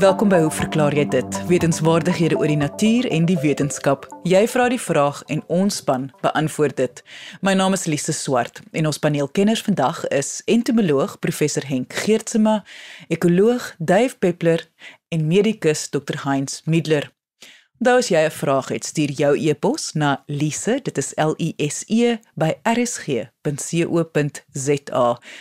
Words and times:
Welkom 0.00 0.30
by 0.32 0.38
Hoe 0.40 0.50
verklaar 0.50 0.94
jy 0.96 1.02
dit? 1.12 1.38
Wetenskapwaardighede 1.44 2.38
oor 2.38 2.48
die 2.48 2.56
natuur 2.56 3.04
en 3.12 3.26
die 3.28 3.36
wetenskap. 3.42 4.06
Jy 4.24 4.46
vra 4.48 4.70
die 4.72 4.80
vraag 4.80 5.18
en 5.28 5.42
ons 5.52 5.76
span 5.82 6.06
beantwoord 6.24 6.78
dit. 6.78 7.02
My 7.44 7.52
naam 7.52 7.76
is 7.76 7.84
Lise 7.84 8.14
Swart 8.16 8.62
en 8.72 8.88
ons 8.88 8.96
paneelkenners 8.96 9.60
vandag 9.66 10.00
is 10.08 10.40
entomoloog 10.48 11.18
professor 11.20 11.68
Henk 11.68 11.92
Geertsma, 11.92 12.64
ekoloog 13.12 13.76
Dave 13.76 14.16
Peppler 14.16 14.64
en 15.12 15.28
medikus 15.28 15.92
Dr 15.92 16.24
Heinz 16.24 16.64
Middler. 16.64 17.12
Nou 17.84 17.98
as 18.00 18.08
jy 18.08 18.24
'n 18.24 18.30
vraag 18.30 18.68
het, 18.68 18.84
stuur 18.84 19.10
jou 19.12 19.36
e-pos 19.36 19.92
na 19.92 20.24
lise, 20.26 20.80
dit 20.82 20.98
is 20.98 21.12
L 21.16 21.34
I 21.36 21.54
S 21.68 21.84
E 21.88 22.16
by 22.36 22.54
rsg.co.za. 22.64 23.28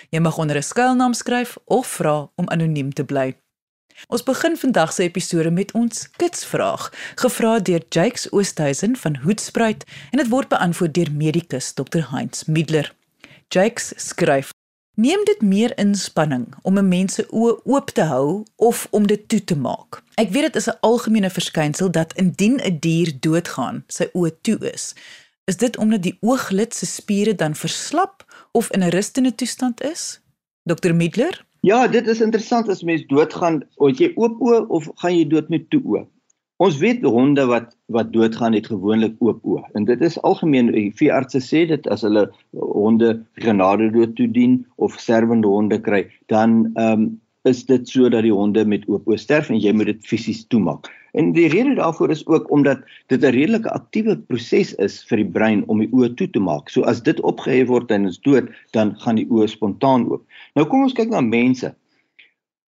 Jy 0.10 0.20
mag 0.20 0.38
onder 0.38 0.56
'n 0.58 0.64
skuilnaam 0.64 1.14
skryf 1.14 1.58
of 1.66 1.88
vra 1.88 2.30
om 2.36 2.50
anoniem 2.50 2.94
te 2.94 3.04
bly. 3.04 3.36
Ons 4.08 4.24
begin 4.24 4.58
vandag 4.58 4.94
se 4.94 5.04
episode 5.04 5.52
met 5.52 5.72
ons 5.72 6.08
kitsvraag, 6.16 6.94
gevra 7.16 7.60
deur 7.60 7.84
Jakes 7.90 8.32
Oosthuizen 8.32 8.96
van 8.96 9.18
Hoedspruit 9.18 9.84
en 10.12 10.18
dit 10.18 10.28
word 10.28 10.48
beantwoord 10.48 10.94
deur 10.94 11.12
medikus 11.12 11.74
Dr 11.74 12.08
Heinz 12.12 12.44
Middler. 12.44 12.96
Jakes 13.50 13.92
skryf: 13.96 14.54
Neem 14.96 15.26
dit 15.26 15.42
meer 15.42 15.78
inspanning 15.78 16.48
om 16.62 16.78
'n 16.78 16.88
mens 16.88 17.14
se 17.14 17.28
oë 17.32 17.60
oop 17.64 17.90
te 17.90 18.02
hou 18.02 18.44
of 18.56 18.88
om 18.90 19.08
dit 19.08 19.28
toe 19.30 19.44
te 19.44 19.56
maak. 19.56 20.04
Ek 20.16 20.30
weet 20.30 20.44
dit 20.44 20.56
is 20.56 20.70
'n 20.70 20.80
algemene 20.80 21.30
verskynsel 21.30 21.92
dat 21.92 22.14
indien 22.14 22.60
'n 22.64 22.80
dier 22.80 23.12
doodgaan, 23.20 23.84
sy 23.88 24.10
oë 24.14 24.32
toe 24.42 24.72
is. 24.72 24.94
Is 25.44 25.58
dit 25.58 25.78
omdat 25.78 26.04
die 26.04 26.18
ooglid 26.20 26.76
se 26.76 26.86
spiere 26.86 27.36
dan 27.36 27.56
verslap 27.56 28.48
of 28.52 28.72
in 28.72 28.84
'n 28.84 28.90
rustende 28.90 29.36
toestand 29.36 29.82
is? 29.82 30.20
Dr 30.64 30.94
Middler 30.94 31.46
Ja, 31.62 31.88
dit 31.88 32.08
is 32.08 32.22
interessant 32.24 32.70
as 32.72 32.86
mens 32.88 33.04
doodgaan, 33.10 33.60
of 33.84 34.00
jy 34.00 34.14
oop 34.16 34.40
oë 34.40 34.62
of 34.72 34.86
gaan 35.02 35.16
jy 35.18 35.26
dood 35.28 35.50
met 35.52 35.66
toe 35.74 35.82
oë. 35.84 36.06
Ons 36.64 36.78
weet 36.80 37.04
honde 37.04 37.44
wat 37.48 37.74
wat 37.96 38.14
doodgaan 38.14 38.56
het 38.56 38.70
gewoonlik 38.72 39.16
oop 39.24 39.44
oë. 39.44 39.66
En 39.76 39.88
dit 39.88 40.02
is 40.04 40.16
algemeen 40.28 40.72
veeartse 40.96 41.42
sê 41.44 41.66
dit 41.68 41.90
as 41.92 42.04
hulle 42.08 42.26
honde 42.56 43.12
genade 43.44 43.90
dood 43.96 44.16
toedien 44.16 44.62
of 44.78 44.96
sterwende 45.00 45.52
honde 45.52 45.82
kry, 45.84 46.06
dan 46.32 46.72
ehm 46.76 47.10
um, 47.10 47.10
is 47.48 47.64
dit 47.66 47.88
sodat 47.88 48.26
die 48.28 48.36
honde 48.36 48.66
met 48.68 48.84
oop 48.92 49.08
oë 49.08 49.18
sterf 49.20 49.48
en 49.50 49.60
jy 49.60 49.72
moet 49.76 49.88
dit 49.92 50.08
fisies 50.08 50.42
toemaak. 50.52 50.88
En 51.12 51.32
die 51.34 51.48
rede 51.50 51.74
daarvoor 51.76 52.10
is 52.14 52.26
ook 52.28 52.52
omdat 52.52 52.82
dit 53.08 53.24
'n 53.24 53.34
redelike 53.34 53.72
aktiewe 53.72 54.18
proses 54.18 54.76
is 54.76 55.04
vir 55.10 55.18
die 55.18 55.32
brein 55.38 55.64
om 55.68 55.80
die 55.80 55.92
oë 55.92 56.14
toe 56.16 56.30
te 56.30 56.40
maak. 56.40 56.70
So 56.70 56.82
as 56.82 57.02
dit 57.02 57.20
opgehef 57.20 57.68
word 57.68 57.92
en 57.92 58.06
is 58.06 58.20
dood, 58.20 58.50
dan 58.72 58.96
gaan 59.00 59.16
die 59.16 59.28
oë 59.30 59.48
spontaan 59.48 60.10
oop. 60.12 60.24
Nou 60.56 60.68
kom 60.68 60.84
ons 60.84 60.94
kyk 60.94 61.10
na 61.10 61.22
mense. 61.22 61.76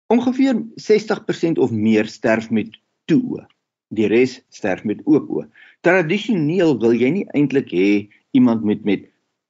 Ongeveer 0.07 0.63
60% 0.75 1.57
of 1.57 1.71
meer 1.71 2.05
sterf 2.05 2.51
met 2.51 2.69
toe 3.05 3.21
oë. 3.21 3.45
Die 3.89 4.07
res 4.07 4.41
sterf 4.49 4.83
met 4.83 5.01
oop 5.05 5.29
oë. 5.29 5.47
Tradisioneel 5.81 6.79
wil 6.79 6.93
jy 6.93 7.09
nie 7.09 7.27
eintlik 7.33 7.71
hê 7.71 8.07
iemand 8.31 8.63
met 8.63 8.85
met 8.85 9.05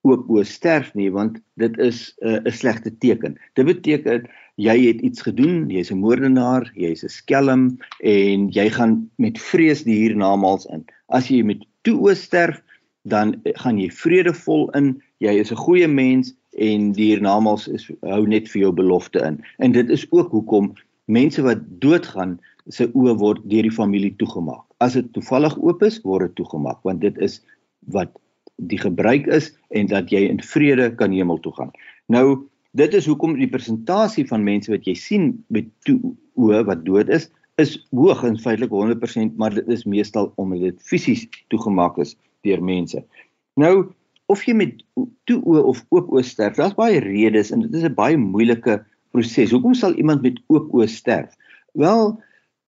oop 0.05 0.29
oë 0.29 0.45
sterf 0.45 0.93
nie 0.95 1.09
want 1.09 1.39
dit 1.61 1.77
is 1.81 2.13
uh, 2.21 2.39
'n 2.45 2.51
slegte 2.51 2.91
teken. 3.01 3.37
Dit 3.55 3.65
beteken 3.65 4.27
jy 4.55 4.75
het 4.87 5.01
iets 5.03 5.21
gedoen, 5.21 5.69
jy's 5.69 5.91
'n 5.91 5.99
moordenaar, 5.99 6.71
jy's 6.75 7.03
'n 7.03 7.09
skelm 7.09 7.77
en 7.99 8.49
jy 8.49 8.69
gaan 8.69 9.09
met 9.17 9.39
vrees 9.39 9.83
die 9.83 9.95
hiernamaals 9.95 10.65
in. 10.65 10.85
As 11.09 11.27
jy 11.27 11.43
met 11.43 11.65
toe 11.83 11.97
oë 11.99 12.15
sterf, 12.15 12.61
dan 13.03 13.41
gaan 13.43 13.77
jy 13.77 13.89
vredevol 13.91 14.69
in, 14.71 15.01
jy 15.19 15.39
is 15.39 15.51
'n 15.51 15.63
goeie 15.65 15.87
mens 15.87 16.33
en 16.57 16.91
die 16.91 17.15
hiernamaals 17.15 17.67
is 17.67 17.91
hou 18.01 18.25
net 18.27 18.49
vir 18.49 18.61
jou 18.61 18.71
belofte 18.71 19.19
in. 19.19 19.43
En 19.59 19.71
dit 19.71 19.89
is 19.89 20.05
ook 20.11 20.31
hoekom 20.31 20.73
mense 21.05 21.41
wat 21.41 21.59
doodgaan 21.79 22.39
se 22.67 22.87
oë 22.87 23.17
word 23.17 23.41
deur 23.43 23.67
die 23.67 23.71
familie 23.71 24.15
toegemaak. 24.17 24.63
As 24.79 24.93
dit 24.93 25.13
toevallig 25.13 25.57
oop 25.57 25.83
is, 25.83 26.01
word 26.01 26.27
dit 26.27 26.35
toegemaak 26.35 26.79
want 26.83 27.01
dit 27.01 27.17
is 27.17 27.41
wat 27.91 28.09
die 28.55 28.79
gebruik 28.79 29.27
is 29.27 29.51
en 29.69 29.87
dat 29.87 30.09
jy 30.09 30.25
in 30.29 30.41
vrede 30.41 30.95
kan 30.95 31.11
hemel 31.11 31.39
toe 31.43 31.53
gaan. 31.53 31.71
Nou 32.07 32.47
dit 32.75 32.93
is 32.93 33.07
hoekom 33.07 33.37
die 33.39 33.49
persentasie 33.51 34.25
van 34.27 34.43
mense 34.43 34.71
wat 34.71 34.87
jy 34.87 34.95
sien 34.99 35.31
met 35.53 35.67
toe 35.87 35.97
oë 36.35 36.63
wat 36.69 36.83
dood 36.87 37.11
is 37.13 37.29
is 37.61 37.77
hoog 37.95 38.23
en 38.27 38.35
feitelik 38.41 38.73
100% 38.75 39.37
maar 39.39 39.53
dit 39.55 39.67
is 39.71 39.85
meestal 39.87 40.33
omdat 40.41 40.65
dit 40.65 40.81
fisies 40.83 41.23
toegemaak 41.53 41.97
is 42.03 42.17
deur 42.43 42.63
mense. 42.63 42.99
Nou 43.55 43.87
of 44.31 44.43
jy 44.43 44.55
met 44.57 44.81
toe 45.29 45.39
oë 45.39 45.63
of 45.71 45.83
oop 45.95 46.11
oë 46.11 46.25
sterf, 46.25 46.57
daar's 46.59 46.75
baie 46.75 46.99
redes 47.03 47.53
en 47.55 47.63
dit 47.63 47.73
is 47.79 47.85
'n 47.87 47.95
baie 47.95 48.17
moeilike 48.17 48.81
proses. 49.11 49.51
Hoekom 49.51 49.73
sal 49.73 49.95
iemand 49.95 50.21
met 50.21 50.41
oop 50.47 50.73
oë 50.73 50.87
sterf? 50.89 51.31
Wel, 51.73 52.17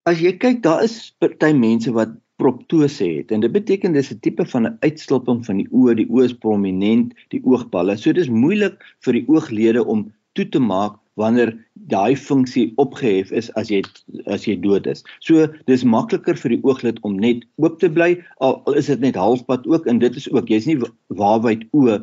as 0.09 0.19
jy 0.19 0.33
kyk, 0.37 0.63
daar 0.63 0.83
is 0.83 1.15
party 1.19 1.53
mense 1.53 1.91
wat 1.91 2.09
proptose 2.41 3.05
het 3.05 3.31
en 3.31 3.43
dit 3.43 3.51
beteken 3.51 3.93
dis 3.93 4.11
'n 4.11 4.19
tipe 4.25 4.45
van 4.45 4.67
'n 4.67 4.77
uitstulping 4.81 5.45
van 5.45 5.57
die 5.57 5.69
oë, 5.71 5.95
die 5.95 6.09
oë 6.09 6.25
is 6.25 6.33
prominent, 6.33 7.13
die 7.29 7.41
oogballe. 7.43 7.97
So 7.97 8.13
dis 8.13 8.29
moeilik 8.29 8.81
vir 9.05 9.13
die 9.13 9.25
ooglede 9.27 9.85
om 9.85 10.11
toe 10.33 10.49
te 10.49 10.59
maak 10.59 10.97
wanneer 11.15 11.53
daai 11.73 12.15
funksie 12.17 12.73
opgehef 12.81 13.31
is 13.31 13.51
as 13.59 13.69
jy 13.69 13.83
as 14.25 14.47
jy 14.47 14.55
dood 14.61 14.87
is. 14.87 15.03
So 15.19 15.47
dis 15.69 15.83
makliker 15.83 16.37
vir 16.39 16.55
die 16.55 16.61
ooglid 16.63 16.99
om 17.03 17.19
net 17.21 17.45
oop 17.61 17.79
te 17.79 17.89
bly 17.89 18.17
al, 18.39 18.61
al 18.65 18.73
is 18.73 18.89
dit 18.89 18.99
net 18.99 19.19
halfpad 19.19 19.67
ook 19.69 19.85
en 19.87 19.99
dit 19.99 20.15
is 20.15 20.29
ook 20.31 20.49
jy's 20.49 20.65
nie 20.69 20.79
waarwyd 21.09 21.67
oë 21.71 22.01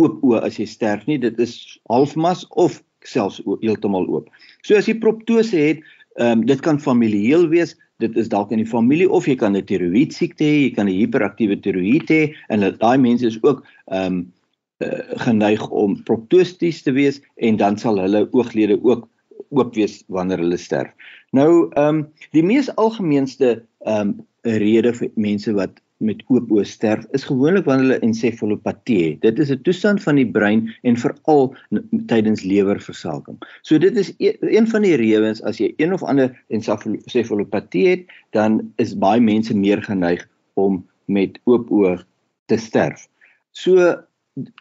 oop 0.00 0.22
oë 0.22 0.44
as 0.46 0.58
jy 0.60 0.66
sterf 0.66 1.06
nie. 1.06 1.18
Dit 1.18 1.40
is 1.42 1.78
halfmas 1.90 2.46
of 2.50 2.82
selfs 3.04 3.40
heeltemal 3.64 4.06
oop. 4.06 4.30
So 4.62 4.78
as 4.78 4.86
jy 4.86 4.94
proptose 5.02 5.58
het, 5.58 5.82
ehm 6.20 6.42
um, 6.42 6.46
dit 6.46 6.60
kan 6.60 6.78
familieel 6.78 7.48
wees, 7.48 7.74
dit 8.02 8.18
is 8.20 8.30
dalk 8.32 8.52
in 8.54 8.60
die 8.62 8.68
familie 8.68 9.08
of 9.10 9.28
jy 9.30 9.36
kan 9.38 9.56
'n 9.56 9.66
tiroïed 9.68 10.14
siekte 10.14 10.44
hê, 10.44 10.56
jy 10.66 10.72
kan 10.76 10.88
'n 10.88 10.98
hiperaktiewe 10.98 11.56
tiroïed 11.62 12.08
hê 12.10 12.22
en 12.50 12.60
daai 12.60 12.98
mense 12.98 13.26
is 13.26 13.38
ook 13.42 13.64
ehm 13.90 14.06
um, 14.06 14.32
uh, 14.82 15.02
geneig 15.26 15.62
om 15.70 15.96
proptosties 16.08 16.82
te 16.82 16.92
wees 16.92 17.20
en 17.36 17.56
dan 17.56 17.78
sal 17.78 18.00
hulle 18.02 18.26
ooglede 18.32 18.78
ook 18.82 19.08
oop 19.50 19.74
wees 19.76 20.02
wanneer 20.08 20.40
hulle 20.42 20.58
sterf. 20.58 20.90
Nou 21.32 21.70
ehm 21.76 22.02
um, 22.02 22.04
die 22.32 22.44
mees 22.44 22.70
algemeenste 22.76 23.62
ehm 23.86 24.08
um, 24.08 24.14
rede 24.42 24.90
vir 24.92 25.10
mense 25.14 25.52
wat 25.54 25.81
met 26.02 26.22
oop 26.32 26.50
oë 26.52 26.64
sterf 26.66 27.06
is 27.16 27.24
gewoonlik 27.28 27.66
wanneer 27.68 27.86
hulle 27.86 28.06
ensefalopatie 28.06 28.98
het. 29.02 29.20
Dit 29.22 29.38
is 29.38 29.50
'n 29.50 29.62
toestand 29.62 30.02
van 30.02 30.18
die 30.18 30.26
brein 30.26 30.68
en 30.82 30.96
veral 30.96 31.54
tydens 32.06 32.42
lewerversaking. 32.42 33.38
So 33.62 33.78
dit 33.78 33.96
is 33.96 34.12
e 34.18 34.36
een 34.40 34.66
van 34.68 34.82
die 34.82 34.96
redes 34.96 35.42
as 35.42 35.58
jy 35.58 35.72
een 35.76 35.92
of 35.92 36.02
ander 36.02 36.30
ensefalopatie 36.48 37.88
het, 37.88 38.06
dan 38.30 38.72
is 38.76 38.98
baie 38.98 39.20
mense 39.20 39.56
meer 39.56 39.82
geneig 39.82 40.28
om 40.54 40.84
met 41.06 41.38
oop 41.44 41.70
oë 41.70 42.04
te 42.46 42.56
sterf. 42.56 43.08
So 43.50 43.94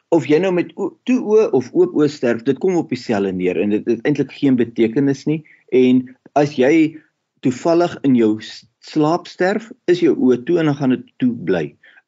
of 0.09 0.25
jy 0.27 0.39
nou 0.39 0.51
met 0.53 0.73
toe 1.03 1.19
oë 1.19 1.49
of 1.51 1.69
oop 1.73 1.93
oë 1.95 2.09
sterf, 2.09 2.43
dit 2.43 2.57
kom 2.59 2.75
op 2.75 2.89
dieselfde 2.89 3.31
neer 3.31 3.59
en 3.61 3.69
dit 3.69 3.85
het 3.85 4.01
eintlik 4.05 4.31
geen 4.31 4.55
betekenis 4.55 5.25
nie 5.25 5.43
en 5.71 6.03
as 6.33 6.55
jy 6.55 6.97
toevallig 7.45 7.93
in 8.07 8.15
jou 8.15 8.33
slaap 8.85 9.27
sterf, 9.29 9.69
is 9.91 10.01
jou 10.01 10.13
oë 10.15 10.41
toe 10.45 10.59
en 10.61 10.71
dan 10.71 10.77
gaan 10.79 10.95
dit 10.95 11.05
toe 11.21 11.31
bly. 11.47 11.65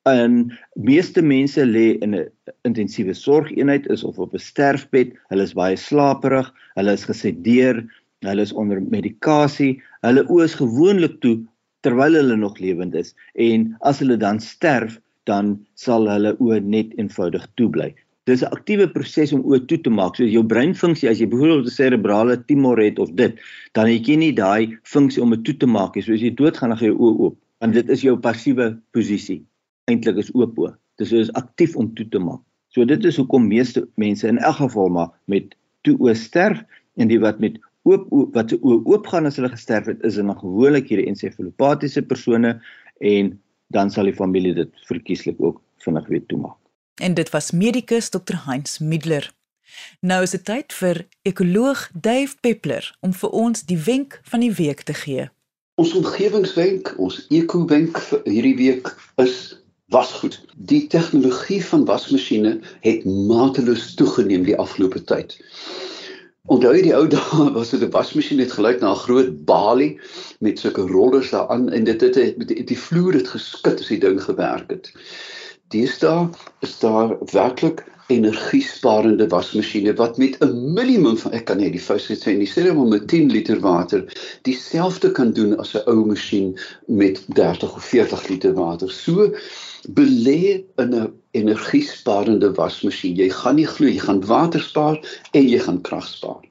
En 0.10 0.52
meeste 0.76 1.22
mense 1.24 1.64
lê 1.66 1.98
in 2.04 2.16
'n 2.16 2.28
intensiewe 2.68 3.14
sorgeenheid 3.14 3.88
is 3.88 4.04
of 4.04 4.20
op 4.20 4.34
'n 4.34 4.40
sterfbed, 4.40 5.14
hulle 5.30 5.44
is 5.44 5.54
baie 5.54 5.76
slaperig, 5.76 6.52
hulle 6.76 6.94
is 6.94 7.06
gesedeer, 7.06 7.84
hulle 8.22 8.42
is 8.42 8.54
onder 8.54 8.82
medikasie, 8.82 9.82
hulle 10.02 10.24
oë 10.28 10.44
is 10.44 10.56
gewoonlik 10.56 11.20
toe 11.22 11.40
terwyl 11.82 12.14
hulle 12.14 12.36
nog 12.36 12.60
lewend 12.60 12.96
is 12.96 13.16
en 13.36 13.76
as 13.82 14.00
hulle 14.00 14.18
dan 14.18 14.40
sterf, 14.40 15.00
dan 15.26 15.66
sal 15.76 16.08
hulle 16.08 16.36
oë 16.40 16.60
net 16.64 16.94
eenvoudig 16.98 17.48
toe 17.56 17.70
bly 17.70 17.94
dis 18.30 18.44
'n 18.44 18.52
aktiewe 18.56 18.88
proses 18.88 19.34
om 19.36 19.42
oë 19.44 19.66
toe 19.68 19.78
te 19.86 19.92
maak. 19.92 20.16
So 20.16 20.24
jou 20.24 20.44
breinfunksie 20.54 21.10
as 21.10 21.20
jy 21.20 21.28
byvoorbeeld 21.28 21.68
'n 21.68 21.78
cerebrale 21.78 22.38
tumor 22.48 22.80
het 22.80 23.00
of 23.00 23.12
dit, 23.22 23.40
dan 23.74 23.88
het 23.88 24.08
jy 24.08 24.16
nie 24.16 24.34
daai 24.34 24.78
funksie 24.84 25.22
om 25.24 25.32
dit 25.36 25.44
toe 25.44 25.58
te 25.58 25.68
maak 25.68 25.96
nie. 25.96 26.04
So 26.04 26.14
as 26.14 26.22
jy 26.22 26.32
doodgaan 26.32 26.70
dan 26.70 26.78
gaan 26.78 26.92
jou 26.94 27.00
oë 27.00 27.20
oop. 27.20 27.38
Want 27.60 27.74
dit 27.74 27.90
is 27.90 28.02
jou 28.02 28.16
passiewe 28.18 28.80
posisie. 28.92 29.44
Eintlik 29.88 30.18
is 30.18 30.32
oop 30.34 30.58
oë. 30.58 30.74
Dis 30.98 31.10
so 31.10 31.18
is 31.18 31.32
aktief 31.34 31.76
om 31.76 31.94
toe 31.96 32.08
te 32.10 32.20
maak. 32.20 32.40
So 32.70 32.86
dit 32.86 33.06
is 33.06 33.18
hoekom 33.18 33.48
meeste 33.48 33.88
mense 33.96 34.28
in 34.28 34.38
elk 34.38 34.56
geval 34.56 34.90
maar 34.90 35.10
met 35.28 35.56
toe 35.84 35.98
oë 35.98 36.16
sterf 36.16 36.64
en 36.96 37.08
die 37.08 37.20
wat 37.20 37.40
met 37.40 37.60
oop 37.84 38.08
oë 38.12 38.32
wat 38.34 38.50
se 38.50 38.58
oë 38.58 38.84
oop 38.86 39.08
gaan 39.08 39.26
as 39.26 39.36
hulle 39.36 39.50
gesterf 39.50 39.86
het, 39.86 40.00
is 40.04 40.16
dan 40.16 40.32
gewoonlik 40.32 40.88
hierdie 40.88 41.08
ensefalopatiese 41.12 42.02
persone 42.02 42.62
en 43.02 43.40
dan 43.74 43.90
sal 43.90 44.06
die 44.06 44.16
familie 44.16 44.54
dit 44.54 44.72
verkieslik 44.88 45.36
ook 45.40 45.62
vinnig 45.84 46.08
weer 46.08 46.26
toemaak. 46.28 46.63
En 47.02 47.14
dit 47.14 47.30
was 47.30 47.52
medikus 47.52 48.10
Dr 48.10 48.36
Heinz 48.46 48.78
Middler. 48.78 49.34
Nou 50.00 50.22
is 50.22 50.30
dit 50.30 50.46
tyd 50.46 50.74
vir 50.74 51.00
ekoloog 51.22 51.90
Dave 51.94 52.36
Peppler 52.42 52.98
om 53.02 53.14
vir 53.14 53.30
ons 53.30 53.66
die 53.66 53.78
wenk 53.78 54.20
van 54.30 54.44
die 54.46 54.54
week 54.54 54.84
te 54.86 54.94
gee. 54.94 55.30
Ons 55.82 55.96
omgewingswenk, 55.98 56.94
ons 57.02 57.24
eko-wenk 57.34 57.98
vir 58.10 58.22
hierdie 58.30 58.56
week 58.60 58.92
is 59.24 59.58
wasgoed. 59.90 60.38
Die 60.70 60.86
tegnologie 60.88 61.64
van 61.66 61.88
wasmasjiene 61.90 62.60
het 62.86 63.10
mateloos 63.10 63.96
toegeneem 63.98 64.46
die 64.46 64.58
afgelope 64.58 65.02
tyd. 65.10 65.40
Onthou 66.54 66.76
jy 66.76 66.86
die 66.92 66.96
ou 66.96 67.08
dae 67.16 67.50
was 67.58 67.74
dit 67.74 67.82
'n 67.82 67.94
wasmasjien 67.98 68.46
het 68.46 68.54
gelyk 68.54 68.86
na 68.86 68.94
'n 68.94 69.04
groot 69.08 69.34
balie 69.50 69.98
met 70.46 70.60
sulke 70.60 70.86
rollers 70.94 71.34
daaraan 71.34 71.70
en 71.74 71.90
dit 71.90 72.02
het 72.02 72.14
die, 72.14 72.64
die 72.64 72.82
vloer 72.86 73.18
het 73.18 73.34
geskit 73.34 73.80
as 73.82 73.90
die 73.90 74.04
ding 74.06 74.22
gewerk 74.22 74.70
het. 74.70 74.94
Deesdae 75.70 76.30
is 76.60 76.80
daar 76.80 77.18
werklik 77.32 77.84
energiesparende 78.08 79.28
wasmasjiene 79.28 79.94
wat 79.96 80.18
met 80.18 80.36
'n 80.40 80.74
minimum 80.74 81.18
van 81.18 81.32
ek 81.32 81.46
kan 81.46 81.58
net 81.58 81.72
die 81.72 81.82
fout 81.82 82.02
sê 82.02 82.36
nie 82.38 82.48
sê 82.48 82.70
om 82.70 82.90
met 82.90 83.08
10 83.08 83.32
liter 83.32 83.60
water 83.60 84.04
dieselfde 84.42 85.12
kan 85.12 85.32
doen 85.32 85.58
as 85.60 85.74
'n 85.76 85.86
ou 85.88 86.06
masjien 86.06 86.60
met 86.88 87.24
30 87.28 87.76
of 87.76 87.84
40 87.86 88.28
liter 88.30 88.54
water. 88.54 88.90
So 88.92 89.32
belê 89.90 90.64
in 90.78 90.96
'n 90.96 91.14
energiesparende 91.32 92.54
wasmasjien. 92.54 93.16
Jy 93.16 93.30
gaan 93.30 93.56
nie 93.56 93.68
glo 93.68 93.88
jy 93.88 94.00
gaan 94.00 94.26
water 94.26 94.62
spaar 94.62 94.98
en 95.32 95.50
jy 95.50 95.60
gaan 95.60 95.82
krag 95.82 96.08
spaar. 96.08 96.44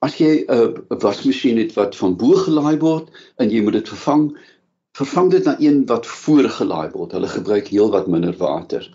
As 0.00 0.18
jy 0.18 0.44
'n 0.48 0.84
wasmasjien 0.88 1.58
het 1.58 1.74
wat 1.74 1.96
van 1.96 2.16
bo 2.16 2.34
gelaai 2.34 2.78
word 2.78 3.08
en 3.36 3.50
jy 3.50 3.62
moet 3.62 3.72
dit 3.72 3.88
vervang, 3.88 4.36
vervang 4.94 5.30
dit 5.30 5.44
na 5.44 5.56
een 5.58 5.82
wat 5.90 6.06
voor 6.06 6.48
gelaai 6.48 6.90
word. 6.94 7.12
Hulle 7.16 7.30
gebruik 7.30 7.68
heelwat 7.72 8.06
minder 8.06 8.34
water. 8.38 8.86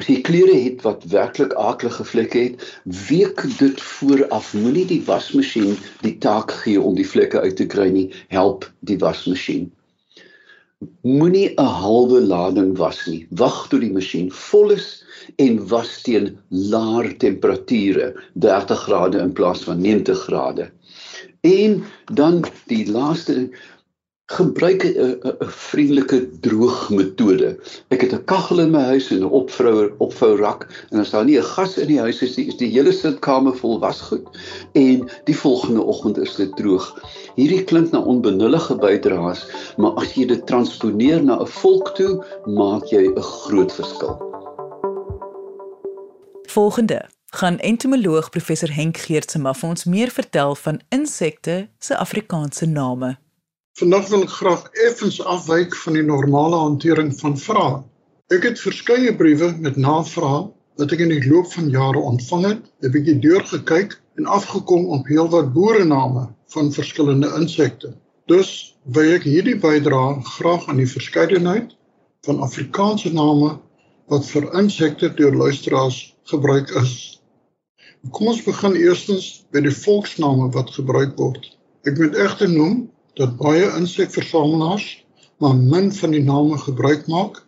As 0.00 0.08
jy 0.10 0.16
klere 0.26 0.56
het 0.58 0.82
wat 0.82 1.04
werklik 1.12 1.52
aaklige 1.60 2.04
vlekke 2.08 2.40
het, 2.48 2.64
week 3.08 3.44
dit 3.58 3.80
vooraf. 3.80 4.54
Moenie 4.58 4.86
die 4.90 5.02
wasmasjien 5.06 5.76
die 6.02 6.16
taak 6.24 6.50
gee 6.64 6.80
om 6.80 6.96
die 6.98 7.06
vlekke 7.06 7.40
uit 7.44 7.56
te 7.60 7.66
kry 7.70 7.90
nie. 7.94 8.08
Help 8.32 8.66
die 8.88 8.98
wasmasjien. 8.98 9.68
Moenie 11.06 11.52
'n 11.52 11.70
halwe 11.84 12.20
lading 12.20 12.76
was 12.76 13.06
nie. 13.06 13.26
Wag 13.30 13.68
tot 13.68 13.80
die 13.80 13.92
masjien 13.92 14.32
vol 14.32 14.72
is 14.72 15.04
en 15.36 15.60
was 15.68 16.02
teen 16.02 16.38
laer 16.48 17.16
temperature, 17.18 18.14
30 18.34 18.80
grade 18.88 19.18
in 19.18 19.32
plaas 19.32 19.62
van 19.64 19.80
90 19.80 20.18
grade. 20.26 20.70
En 21.40 21.84
dan 22.12 22.44
die 22.66 22.90
laaste 22.90 23.50
gebruik 24.34 24.82
'n 24.84 25.36
vriendelike 25.40 26.18
droogmetode. 26.40 27.56
Ek 27.88 28.00
het 28.00 28.12
'n 28.12 28.24
kaggel 28.24 28.60
in 28.60 28.70
my 28.70 28.82
huis 28.92 29.10
en 29.10 29.22
'n 29.22 29.30
opvouer 29.40 29.92
opvou 29.98 30.36
rak 30.36 30.66
en 30.90 30.98
as 30.98 31.10
daar 31.10 31.24
nie 31.24 31.38
'n 31.38 31.50
gas 31.54 31.78
in 31.78 31.88
die 31.88 32.00
huis 32.00 32.22
is 32.22 32.36
nie, 32.36 32.46
is 32.46 32.56
die 32.56 32.70
hele 32.70 32.92
sitkamer 32.92 33.56
vol 33.56 33.78
wasgoed 33.80 34.26
en 34.72 35.08
die 35.24 35.36
volgende 35.36 35.82
oggend 35.82 36.18
is 36.18 36.34
dit 36.34 36.56
droog. 36.56 36.86
Hierdie 37.36 37.64
klink 37.64 37.90
na 37.90 38.00
onbenullige 38.00 38.76
bydraes, 38.76 39.46
maar 39.76 39.94
as 39.94 40.14
jy 40.14 40.26
dit 40.26 40.46
transponeer 40.46 41.24
na 41.24 41.40
'n 41.40 41.46
volk 41.46 41.94
toe, 41.94 42.24
maak 42.46 42.84
jy 42.84 43.08
'n 43.08 43.22
groot 43.22 43.72
verskil. 43.72 44.18
Volgende 46.42 47.08
gaan 47.34 47.58
entomoloog 47.58 48.30
professor 48.30 48.70
Henk 48.72 48.96
Geertsma 48.96 49.54
vir 49.54 49.68
ons 49.68 49.84
meer 49.84 50.10
vertel 50.10 50.54
van 50.54 50.80
insekte 50.88 51.68
se 51.78 51.96
Afrikaanse 51.96 52.66
name. 52.66 53.23
Vandag 53.74 54.04
wil 54.08 54.20
ek 54.22 54.30
graag 54.30 54.66
effens 54.86 55.16
afwyk 55.26 55.72
van 55.74 55.96
die 55.98 56.04
normale 56.06 56.58
hantering 56.62 57.08
van 57.18 57.32
vrae. 57.44 57.80
Ek 58.30 58.44
het 58.46 58.60
verskeie 58.62 59.10
briewe 59.18 59.48
met 59.64 59.80
navrae 59.82 60.44
wat 60.78 60.94
ek 60.94 61.02
in 61.02 61.10
die 61.10 61.24
loop 61.24 61.48
van 61.50 61.72
jare 61.72 62.02
ontvang 62.10 62.44
het, 62.46 62.60
'n 62.86 62.92
bietjie 62.94 63.16
deurgekyk 63.24 63.96
en 64.20 64.30
afgekom 64.36 64.86
op 64.94 65.10
heelwat 65.10 65.50
boerename 65.58 66.22
van 66.54 66.70
verskillende 66.78 67.32
insekte. 67.40 67.90
Dus 68.30 68.78
wil 68.94 69.10
ek 69.16 69.26
hierdie 69.26 69.58
bydrae 69.66 70.22
graag 70.38 70.70
aan 70.70 70.78
die 70.84 70.92
verskeidenheid 70.94 71.74
van 72.30 72.40
Afrikaanse 72.46 73.10
name 73.10 73.58
wat 74.06 74.30
vir 74.30 74.50
insekte 74.62 75.10
deur 75.18 75.34
luisteraars 75.34 76.00
gebruik 76.30 76.70
is. 76.78 76.94
Kom 78.14 78.30
ons 78.36 78.46
begin 78.46 78.78
eerstens 78.78 79.46
by 79.50 79.66
die 79.66 79.78
volksname 79.82 80.52
wat 80.54 80.70
gebruik 80.78 81.18
word. 81.18 81.56
Ek 81.82 81.98
moet 81.98 82.14
egter 82.14 82.48
noem 82.48 82.84
dat 83.14 83.36
baie 83.36 83.66
insekversamelaars 83.78 84.86
maar 85.42 85.56
min 85.56 85.92
van 85.92 86.10
die 86.14 86.22
name 86.22 86.58
gebruik 86.58 87.06
maak 87.06 87.42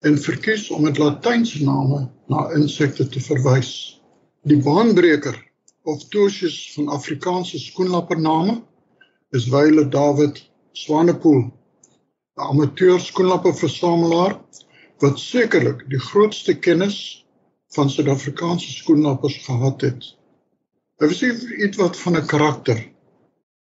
en 0.00 0.18
verkies 0.18 0.68
om 0.70 0.82
met 0.82 0.98
latynse 0.98 1.62
name 1.64 2.08
na 2.28 2.48
insekte 2.56 3.08
te 3.08 3.20
verwys. 3.20 4.00
Die 4.48 4.60
baanbreker 4.62 5.36
of 5.88 6.04
toosies 6.12 6.58
van 6.74 6.88
Afrikaanse 6.88 7.58
skoenlappername 7.58 8.60
is 9.36 9.48
Wyle 9.52 9.88
David 9.88 10.42
Swanepoel, 10.72 11.40
'n 12.36 12.50
amateur 12.52 13.00
skoenlapperversamelaar 13.00 14.38
wat 15.02 15.18
sekerlik 15.18 15.84
die 15.90 16.00
grootste 16.00 16.54
kennis 16.54 17.24
van 17.74 17.90
Suid-Afrikaanse 17.90 18.72
skoenlappers 18.72 19.36
gehad 19.46 19.80
het. 19.80 20.14
Hy 20.98 21.06
was 21.06 21.22
iets 21.22 21.76
wat 21.76 21.96
van 21.96 22.16
'n 22.16 22.26
karakter 22.26 22.84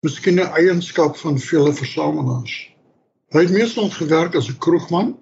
miskien 0.05 0.39
'n 0.39 0.51
eienskap 0.59 1.15
van 1.17 1.39
vele 1.41 1.71
versamelaars. 1.73 2.55
Hy 3.33 3.41
het 3.45 3.53
meestal 3.53 3.89
gewerk 3.89 4.35
as 4.35 4.49
'n 4.49 4.57
kroegman 4.65 5.15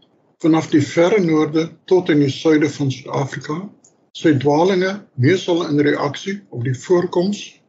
vanaf 0.44 0.68
die 0.70 0.82
verre 0.82 1.20
noorde 1.24 1.70
tot 1.86 2.10
in 2.10 2.20
die 2.20 2.30
suide 2.30 2.70
van 2.70 2.92
Suid-Afrika. 2.92 3.70
Sy 4.12 4.34
dwalinge 4.40 4.92
meestal 5.16 5.64
in 5.68 5.80
reaksie 5.80 6.42
op 6.50 6.64
die 6.64 6.76
voorkoms 6.76 7.62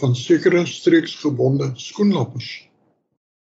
van 0.00 0.14
sekere 0.16 0.66
streeksgebonde 0.66 1.72
skoenlappers. 1.74 2.68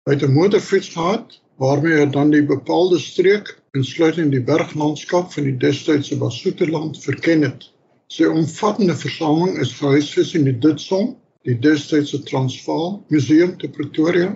Hy 0.06 0.14
het 0.14 0.24
'n 0.24 0.34
motorfiets 0.34 0.90
gehad 0.90 1.42
waarmee 1.58 2.00
hy 2.00 2.10
dan 2.10 2.30
die 2.30 2.44
bepaalde 2.44 3.00
streek 3.00 3.62
insluitend 3.72 4.32
die 4.32 4.44
berglandskap 4.44 5.32
van 5.34 5.44
die 5.44 5.58
destydse 5.58 6.18
Basutoland 6.18 7.04
verken 7.04 7.42
het. 7.42 7.70
Sy 8.08 8.26
omvattende 8.26 8.96
versameling 8.96 9.60
is 9.60 9.74
gehuisves 9.74 10.34
in 10.34 10.44
die 10.44 10.60
Ditson 10.60 11.16
die 11.46 11.56
destydse 11.62 12.24
Transvaal 12.26 13.04
Museum 13.14 13.54
te 13.62 13.70
Pretoria 13.70 14.32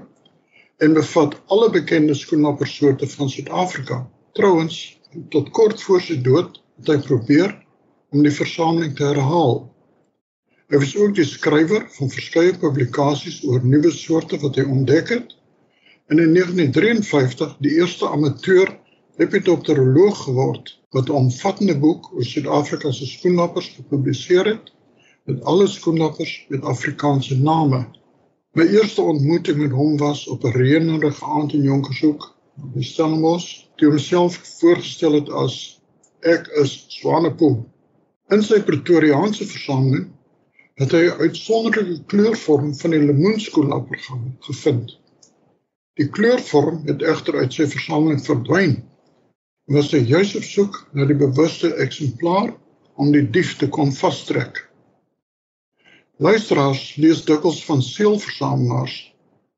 en 0.78 0.94
bevat 0.94 1.36
alle 1.54 1.70
bekende 1.74 2.14
skoenlappersoorte 2.14 3.10
van 3.10 3.30
Suid-Afrika. 3.30 4.04
Trouwens, 4.38 4.78
tot 5.34 5.50
kort 5.58 5.82
voor 5.82 6.04
sy 6.06 6.20
dood 6.22 6.62
het 6.78 6.92
hy 6.94 7.00
probeer 7.08 7.56
om 8.14 8.22
die 8.24 8.34
versameling 8.34 8.94
te 8.98 9.10
herhaal. 9.10 9.64
Hy 10.70 10.82
was 10.84 10.94
ook 11.02 11.16
die 11.18 11.26
skrywer 11.26 11.88
van 11.98 12.14
verskeie 12.14 12.54
publikasies 12.62 13.42
oor 13.50 13.66
nuwe 13.66 13.92
soorte 13.94 14.38
wat 14.44 14.60
hy 14.62 14.68
ontdek 14.70 15.10
het. 15.16 15.34
En 16.14 16.22
in 16.22 16.36
1953 16.38 17.56
die 17.66 17.74
eerste 17.82 18.10
amateur 18.10 18.70
lepidopteroloog 19.18 20.26
geword 20.28 20.76
wat 20.94 21.10
'n 21.10 21.26
omvattende 21.26 21.78
boek 21.78 22.14
oor 22.14 22.26
Suid-Afrika 22.26 22.92
se 22.92 23.06
skoenlappers 23.06 23.74
gepubliseer 23.80 24.46
het 24.54 24.70
met 25.30 25.44
alle 25.44 25.68
skoenlappers 25.68 26.46
met 26.50 26.64
Afrikaanse 26.64 27.38
name. 27.38 27.86
My 28.58 28.66
eerste 28.66 29.02
ontmoeting 29.02 29.58
met 29.58 29.72
hom 29.72 29.98
was 29.98 30.28
op 30.28 30.44
'n 30.44 30.56
reënerige 30.58 31.26
aand 31.26 31.54
in 31.54 31.62
Jonkershoek, 31.62 32.36
by 32.74 32.82
Stellenbosch, 32.82 33.50
toe 33.76 33.92
hy 33.92 33.96
homself 33.96 34.40
voorgestel 34.60 35.14
het 35.14 35.30
as 35.30 35.82
ek 36.20 36.48
is 36.62 36.86
Swanepoel. 36.88 37.60
In 38.34 38.42
sy 38.44 38.62
Pretoriaanse 38.62 39.46
versameling 39.46 40.08
het 40.82 40.92
hy 40.92 41.04
'n 41.06 41.20
uitsonderlike 41.20 42.04
kleurvorm 42.06 42.74
van 42.76 42.92
die 42.92 43.00
lemoenskoenlapper 43.00 44.00
gevind. 44.40 44.98
Die 45.94 46.10
kleurvorm 46.10 46.82
het 46.86 47.02
egter 47.02 47.38
uit 47.38 47.54
sy 47.54 47.68
versameling 47.68 48.26
verdwyn. 48.26 48.82
Hy 49.68 49.74
was 49.76 49.92
juis 49.92 50.36
op 50.36 50.44
soek 50.44 50.88
na 50.94 51.06
die 51.06 51.20
bewuste 51.26 51.76
eksemplaar 51.76 52.56
om 52.96 53.12
die 53.12 53.30
dief 53.30 53.58
te 53.58 53.70
kon 53.70 53.94
vastrek. 53.94 54.69
Luisteraars 56.20 56.96
lees 57.00 57.22
dikwels 57.24 57.62
van 57.66 57.82
seelversamelaars 57.82 58.96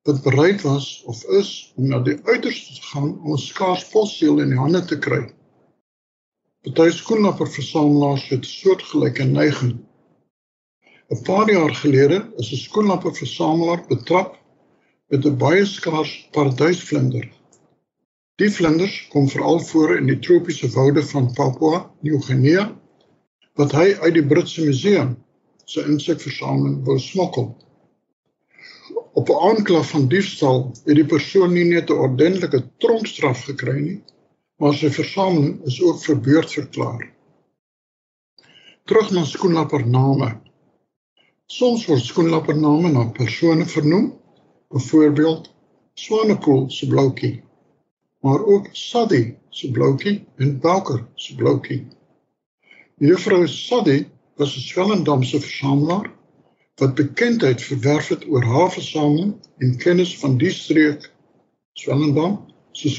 wat 0.06 0.20
bereid 0.22 0.62
was 0.62 0.90
of 1.10 1.24
is 1.38 1.72
om 1.76 1.88
na 1.90 2.00
die 2.06 2.20
uiterste 2.24 2.76
te 2.76 2.84
gaan 2.90 3.08
om 3.24 3.32
'n 3.34 3.42
skaars 3.42 3.86
fossiel 3.94 4.42
in 4.44 4.54
die 4.54 4.60
hande 4.60 4.82
te 4.92 4.98
kry. 5.06 5.24
Party 6.62 6.94
skoenlapperversamelaars 6.98 8.28
het 8.34 8.46
soortgelyke 8.46 9.24
neiging. 9.24 9.72
'n 11.10 11.22
Paar 11.30 11.50
jaar 11.52 11.74
gelede 11.80 12.20
is 12.38 12.52
'n 12.52 12.62
skoenlapperversamelaar 12.68 13.82
betrap 13.88 14.38
met 15.10 15.26
'n 15.26 15.38
baie 15.38 15.66
skaars 15.66 16.14
paradysvlinder. 16.32 17.26
Die 18.36 18.52
vlinders 18.52 19.08
kom 19.10 19.30
veral 19.30 19.60
voor 19.60 19.98
in 19.98 20.06
die 20.14 20.20
tropiese 20.20 20.70
woude 20.78 21.04
van 21.04 21.34
Papua 21.34 21.92
Nieu-Guinea 22.02 22.70
wat 23.54 23.72
hy 23.72 23.98
uit 24.06 24.14
die 24.14 24.28
Britse 24.28 24.62
museum 24.62 25.18
se 25.72 25.84
insekversameling 25.88 26.82
wou 26.86 27.00
smokkel. 27.00 27.56
Op 29.14 29.30
'n 29.30 29.42
aanklag 29.50 29.88
van 29.90 30.08
diefstal 30.08 30.72
het 30.86 30.96
die 30.96 31.06
persoon 31.06 31.54
nie 31.54 31.64
net 31.64 31.90
'n 31.90 32.04
ordentlike 32.08 32.60
tronkstraf 32.78 33.44
gekry 33.50 33.80
nie, 33.80 34.00
maar 34.60 34.74
sy 34.74 34.90
versameling 34.90 35.64
is 35.66 35.82
ook 35.84 36.04
verbeurd 36.04 36.52
verklaar. 36.52 37.04
Terug 38.86 39.12
na 39.12 39.24
skoenlappername. 39.24 40.30
Soms 41.46 41.86
word 41.86 42.04
skoenlappername 42.04 42.92
na 42.92 43.06
persone 43.06 43.66
vernoem, 43.66 44.14
byvoorbeeld 44.70 45.50
Swanepoel 45.94 46.70
se 46.70 46.88
bloukie, 46.88 47.44
maar 48.22 48.46
ook 48.46 48.68
Sadie 48.72 49.38
se 49.50 49.72
bloukie 49.72 50.26
en 50.36 50.60
Bouker 50.60 51.08
se 51.16 51.36
bloukie. 51.36 51.88
Juffrou 52.98 53.48
Sadie 53.48 54.08
was 54.42 54.56
'n 54.58 54.68
Swellendamse 54.72 55.40
versamelaar 55.40 56.08
wat 56.82 56.96
bekendheid 56.96 57.62
verwerf 57.62 58.08
het 58.08 58.24
oor 58.28 58.44
haar 58.44 58.72
versameling 58.72 59.34
en 59.58 59.78
kennis 59.78 60.18
van 60.20 60.38
die 60.38 60.52
streek 60.52 61.12
Swellendam 61.74 62.40
se 62.72 62.90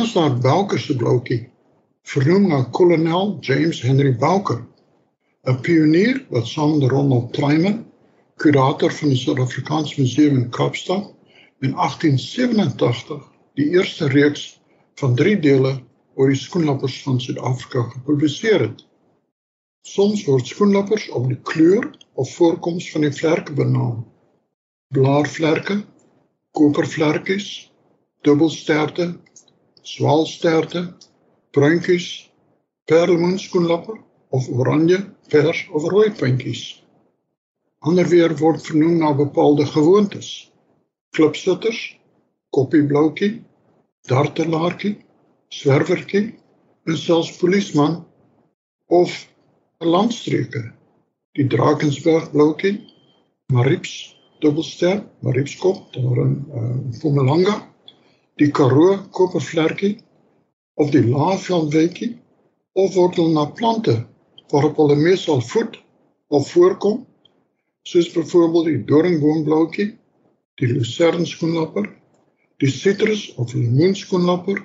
is 0.00 0.12
daar 0.12 0.38
Bouker 0.38 0.78
se 0.78 0.96
bloutjie, 0.96 1.48
vernoem 2.02 2.48
na 2.48 2.62
kolonel 2.62 3.36
James 3.40 3.80
Henry 3.82 4.16
Bouker, 4.16 4.60
'n 5.48 5.60
pionier 5.60 6.26
wat 6.28 6.46
saam 6.46 6.78
met 6.78 6.90
Ronald 6.90 7.32
Tryman, 7.32 7.86
kurator 8.36 8.92
van 8.92 9.08
die 9.08 9.18
Suid-Afrikaanse 9.18 10.00
Museum 10.00 10.36
in 10.36 10.50
Kaapstad, 10.50 11.14
in 11.60 11.74
1887 11.74 13.24
die 13.54 13.68
eerste 13.70 14.06
reeks 14.08 14.60
van 14.94 15.14
3 15.14 15.40
dele 15.40 15.80
oor 16.14 16.28
die 16.28 16.38
skoenlappers 16.38 17.02
van 17.02 17.20
Suid-Afrika 17.20 17.82
gepubliseer 17.82 18.60
het. 18.60 18.86
Soms 19.80 20.26
word 20.28 20.46
skoenlappers 20.46 21.08
op 21.16 21.28
die 21.28 21.38
kleur 21.40 21.86
of 22.20 22.34
voorkoms 22.34 22.90
van 22.92 23.06
die 23.06 23.12
vlerke 23.16 23.54
benaam. 23.56 24.02
Blaarvlerke, 24.92 25.78
kopervlerkies, 26.52 27.70
dubbelsterte, 28.26 29.06
swaalsterte, 29.82 30.82
bruintjies, 31.56 32.08
perelmoenskoenlapper 32.84 33.96
of 34.36 34.48
oranje, 34.48 35.00
vers 35.32 35.64
of 35.72 35.88
rooi 35.88 36.10
puntjies. 36.12 36.82
Ander 37.80 38.08
weer 38.12 38.36
word 38.36 38.60
vernoem 38.66 38.98
na 39.00 39.14
bepaalde 39.16 39.64
gewoontes. 39.66 40.50
Klipsitters, 41.16 41.80
koppiebloutjie, 42.52 43.40
dartelaartjie, 44.12 44.98
swerwertjie 45.48 46.26
en 46.84 46.98
selfs 46.98 47.32
polisman 47.40 48.02
of 48.86 49.29
landstreke. 49.80 50.72
Die 51.32 51.48
Drakensberg 51.48 52.32
bloutjie, 52.32 52.80
Marips 53.52 54.14
dubbelster, 54.40 55.04
Maripskop 55.20 55.92
daar 55.92 56.16
in 56.24 56.34
uh, 56.54 56.60
Mpumalanga, 56.90 57.56
die 58.36 58.50
Karoo 58.50 58.98
koppervlerkie 59.10 59.98
of 60.74 60.90
die 60.90 61.04
Laagveldwetjie 61.04 62.18
of 62.72 62.94
wortel 62.94 63.32
na 63.32 63.46
plante 63.46 63.96
waarop 64.50 64.76
hulle 64.80 64.96
meestal 64.96 65.40
voed 65.40 65.78
of 66.28 66.48
voorkom, 66.52 67.04
soos 67.82 68.10
byvoorbeeld 68.12 68.68
die 68.70 68.84
doringboombloutjie, 68.84 69.90
die 70.60 70.68
lucernskoenlapper, 70.72 71.86
die 72.60 72.70
citrus 72.70 73.30
of 73.40 73.54
lemoenskoenlapper, 73.54 74.60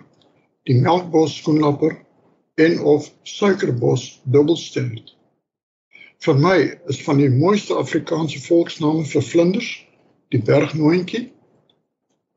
die 0.68 0.80
melkbosskoenlapper 0.82 2.05
en 2.56 2.80
of 2.80 3.12
suikerbos 3.24 4.22
dubbelstert. 4.24 5.16
Vir 6.24 6.40
my 6.40 6.58
is 6.88 7.02
van 7.04 7.20
die 7.20 7.30
mooiste 7.30 7.76
Afrikaanse 7.76 8.40
volksname 8.46 9.04
vir 9.06 9.22
vlinders 9.22 9.72
die 10.34 10.42
bergnoontjie, 10.42 11.28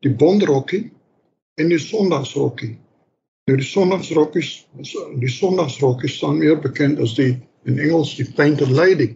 die 0.04 0.12
bondrokkie 0.12 0.88
en 1.58 1.70
die 1.72 1.80
sondagsrokkie. 1.82 2.75
Nou 3.48 3.56
die 3.56 3.66
sondagsrokkies, 3.66 4.50
die 5.22 5.32
sondagsrokkie 5.32 6.10
staan 6.12 6.42
meer 6.42 6.58
bekend 6.60 7.00
as 7.00 7.14
die 7.16 7.38
in 7.64 7.78
Engels 7.78 8.14
die 8.18 8.26
painted 8.37 8.70
lady. 8.70 9.14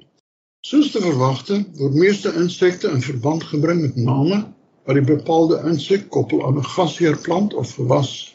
Soos 0.67 0.93
te 0.95 1.03
verwagte, 1.03 1.59
word 1.79 1.99
meeste 1.99 2.33
insekte 2.39 2.91
in 2.95 3.03
verband 3.03 3.45
gebring 3.51 3.83
met 3.83 3.97
name 3.99 4.45
wat 4.87 4.99
die 4.99 5.07
bepaalde 5.07 5.61
insek 5.69 6.09
koppel 6.15 6.43
aan 6.47 6.59
'n 6.59 6.71
gasheerplant 6.75 7.55
of 7.55 7.75
gewas. 7.75 8.32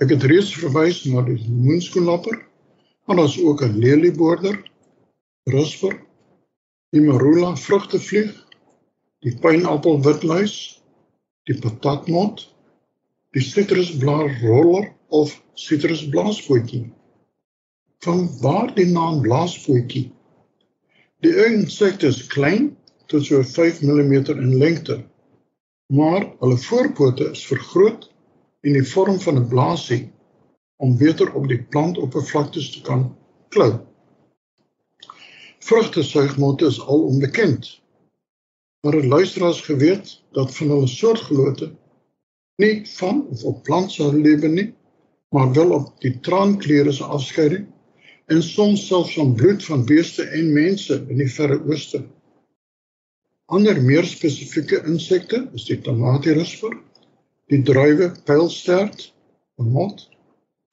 Ek 0.00 0.08
het 0.14 0.24
reeds 0.24 0.54
verwys 0.56 1.02
na 1.04 1.20
die 1.26 1.36
moonskoenlapper, 1.50 2.38
maar 3.04 3.16
daar's 3.20 3.36
ook 3.40 3.62
'n 3.62 3.78
lelieboorder, 3.78 4.56
rusper, 5.44 6.00
die 6.92 7.00
marula 7.00 7.56
vrugtevlieg, 7.56 8.32
die 9.20 9.34
pynappelwitluis, 9.38 10.82
die 11.44 11.58
patatmot, 11.58 12.46
die 13.32 13.42
sitrusblaarroller 13.42 14.92
of 15.08 15.42
sitrusblaaspootjie. 15.54 16.92
Van 18.04 18.28
waar 18.40 18.74
die 18.74 18.86
naam 18.86 19.20
blaaspootjie? 19.20 20.12
Die 21.20 21.34
insekte 21.46 22.06
is 22.06 22.26
klein 22.26 22.76
tot 23.06 23.24
so 23.24 23.42
5 23.42 23.82
mm 23.82 24.12
in 24.36 24.56
lengte, 24.58 25.04
maar 25.86 26.32
hulle 26.40 26.56
voorpote 26.56 27.30
is 27.30 27.46
vergroot 27.46 28.11
in 28.62 28.76
die 28.78 28.86
vorm 28.86 29.20
van 29.20 29.38
'n 29.38 29.48
blaasie 29.48 30.02
om 30.76 30.96
beter 30.98 31.32
op 31.34 31.48
die 31.48 31.62
plantoppervlaktes 31.62 32.70
te 32.70 32.80
kan 32.80 33.16
klou. 33.48 33.72
Vrugtesuigmotte 35.58 36.66
is 36.66 36.80
al 36.80 37.02
onbekend. 37.06 37.80
Maar 38.80 38.92
het 38.92 39.04
luisteraars 39.04 39.60
geweet 39.60 40.22
dat 40.32 40.54
van 40.56 40.68
hulle 40.68 40.86
soortgenote 40.86 41.72
nie 42.56 42.86
van 42.86 43.26
of 43.30 43.44
op 43.44 43.62
plant 43.62 43.92
sou 43.92 44.08
lewe 44.20 44.48
nie, 44.48 44.74
maar 45.30 45.52
wel 45.52 45.70
op 45.70 46.00
die 46.00 46.20
traankleure 46.20 46.92
se 46.92 47.04
afskeiding 47.04 47.66
en 48.26 48.42
soms 48.42 48.86
selfs 48.86 49.14
van 49.14 49.34
bloed 49.34 49.64
van 49.64 49.84
beeste 49.84 50.22
en 50.22 50.52
mense 50.52 50.98
in 51.08 51.16
die 51.16 51.30
verre 51.30 51.58
ooste. 51.66 52.02
Ander 53.46 53.82
meer 53.82 54.04
spesifieke 54.08 54.82
insekte 54.88 55.48
is 55.54 55.64
die 55.68 55.80
tomatierisper, 55.80 56.76
die 57.50 57.62
druiwe 57.62 58.12
pylstert, 58.28 59.14
'n 59.58 59.70
mot, 59.72 60.08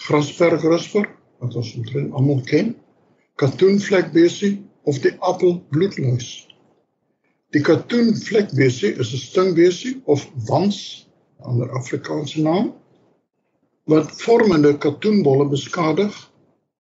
graspergrusper 0.05 1.07
wat 1.39 1.55
ons 1.55 1.73
omtrent 1.75 2.13
almal 2.13 2.41
ken, 2.51 2.75
katoenvlekbesie 3.41 4.53
of 4.83 4.99
die 4.99 5.15
appelbloedluis. 5.19 6.29
Die 7.55 7.61
katoenvlekbesie 7.61 8.93
is 8.99 9.13
'n 9.13 9.23
stingbesie 9.25 10.01
of 10.05 10.29
wans, 10.47 11.09
ander 11.39 11.71
Afrikaanse 11.71 12.41
naam, 12.41 12.73
wat 13.89 14.11
vormende 14.21 14.77
katoenbolle 14.77 15.47
beskadig 15.49 16.13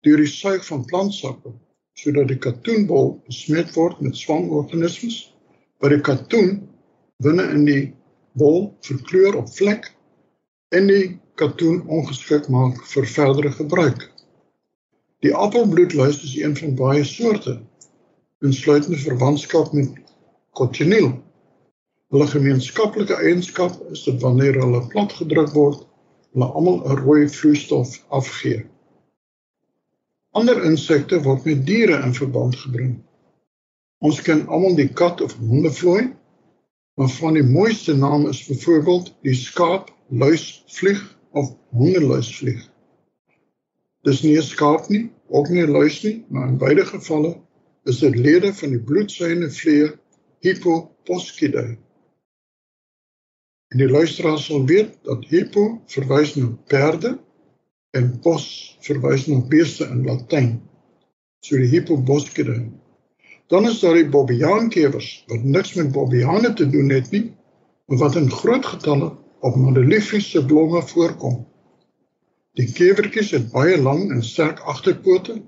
deur 0.07 0.21
die 0.21 0.31
suig 0.31 0.67
van 0.67 0.85
plantsappe 0.85 1.51
sodat 1.99 2.29
die 2.31 2.39
katoenbol 2.39 3.15
besmet 3.27 3.73
word 3.75 4.01
met 4.05 4.19
swamorganismes 4.19 5.19
wat 5.83 5.95
die 5.95 6.03
katoen 6.07 6.57
binne 7.23 7.47
in 7.55 7.65
die 7.69 7.83
bol 8.39 8.75
verkleur 8.87 9.37
op 9.39 9.51
vlek 9.55 9.93
en 10.75 10.89
die 10.91 11.05
katoen 11.39 11.83
ongeskik 11.87 12.49
maak 12.51 12.81
vir 12.91 13.07
verdere 13.07 13.53
gebruik. 13.55 14.09
Die 15.25 15.35
appelbloedluis 15.35 16.23
is 16.27 16.35
een 16.37 16.57
van 16.59 16.75
baie 16.79 17.05
soorte 17.07 17.61
insluitende 18.45 18.99
verwantskap 19.01 19.73
met 19.73 19.95
cochineal. 20.59 21.15
Hulle 22.13 22.27
gemeenskaplike 22.29 23.17
eienskap 23.17 23.79
is 23.91 24.05
dat 24.05 24.21
wanneer 24.23 24.59
hulle 24.61 24.83
plat 24.93 25.15
gedruk 25.17 25.55
word, 25.57 25.87
hulle 26.35 26.51
almal 26.59 26.83
'n 26.85 26.99
rooi 27.01 27.29
vloeistof 27.29 27.97
afgee. 28.09 28.67
Ander 30.35 30.61
insekte 30.65 31.23
word 31.23 31.45
met 31.45 31.67
diere 31.67 32.03
in 32.03 32.15
verband 32.15 32.57
gebring. 32.57 32.99
Ons 33.99 34.21
ken 34.23 34.47
almal 34.47 34.75
die 34.77 34.89
kat 34.89 35.21
of 35.21 35.37
hondevlooi 35.39 36.13
Maar 36.95 37.09
van 37.09 37.35
die 37.35 37.43
mooiste 37.43 37.97
name 37.97 38.29
is 38.29 38.45
byvoorbeeld 38.47 39.15
die 39.27 39.35
skaap, 39.35 39.91
luis, 40.09 40.63
vlieg 40.67 41.01
of 41.31 41.51
hondenluis 41.71 42.37
vlieg. 42.37 42.61
Dis 44.07 44.23
nie 44.23 44.37
'n 44.37 44.43
skaap 44.43 44.89
nie, 44.89 45.11
ook 45.29 45.49
nie 45.49 45.63
'n 45.63 45.71
luis 45.71 46.03
nie, 46.03 46.25
maar 46.29 46.49
in 46.49 46.59
beide 46.59 46.85
gevalle 46.87 47.41
is 47.85 47.99
dit 47.99 48.17
lede 48.17 48.55
van 48.55 48.71
die 48.71 48.81
bloedsuigende 48.81 49.51
vliee 49.51 49.91
Hippoposkidae. 50.39 51.79
En 53.69 53.79
die 53.79 53.89
luisteraar 53.89 54.39
sal 54.39 54.67
weet 54.67 54.99
dat 55.03 55.25
hippo 55.29 55.83
verwys 55.87 56.35
na 56.35 56.53
perde 56.71 57.19
en 57.91 58.21
pos 58.21 58.77
verwys 58.87 59.27
na 59.27 59.41
beeste 59.49 59.85
in 59.85 60.05
Latyn. 60.05 60.63
So 61.41 61.57
die 61.57 61.73
Hippoposkidae 61.73 62.71
Dan 63.47 63.69
is 63.69 63.81
daar 63.81 63.95
die 63.95 64.09
bobbejaankewers 64.09 65.25
wat 65.27 65.43
niks 65.43 65.75
met 65.75 65.93
bobbejane 65.93 66.53
te 66.53 66.69
doen 66.71 66.89
het 66.89 67.11
nie, 67.11 67.27
maar 67.87 67.99
wat 67.99 68.17
in 68.17 68.31
groot 68.31 68.67
getalle 68.67 69.13
op 69.41 69.57
madeliefiese 69.57 70.45
blomme 70.45 70.83
voorkom. 70.83 71.43
Die 72.55 72.71
kewertjies 72.73 73.31
het 73.35 73.51
baie 73.53 73.77
lang 73.83 74.11
en 74.11 74.23
sterk 74.23 74.61
agterpote 74.61 75.43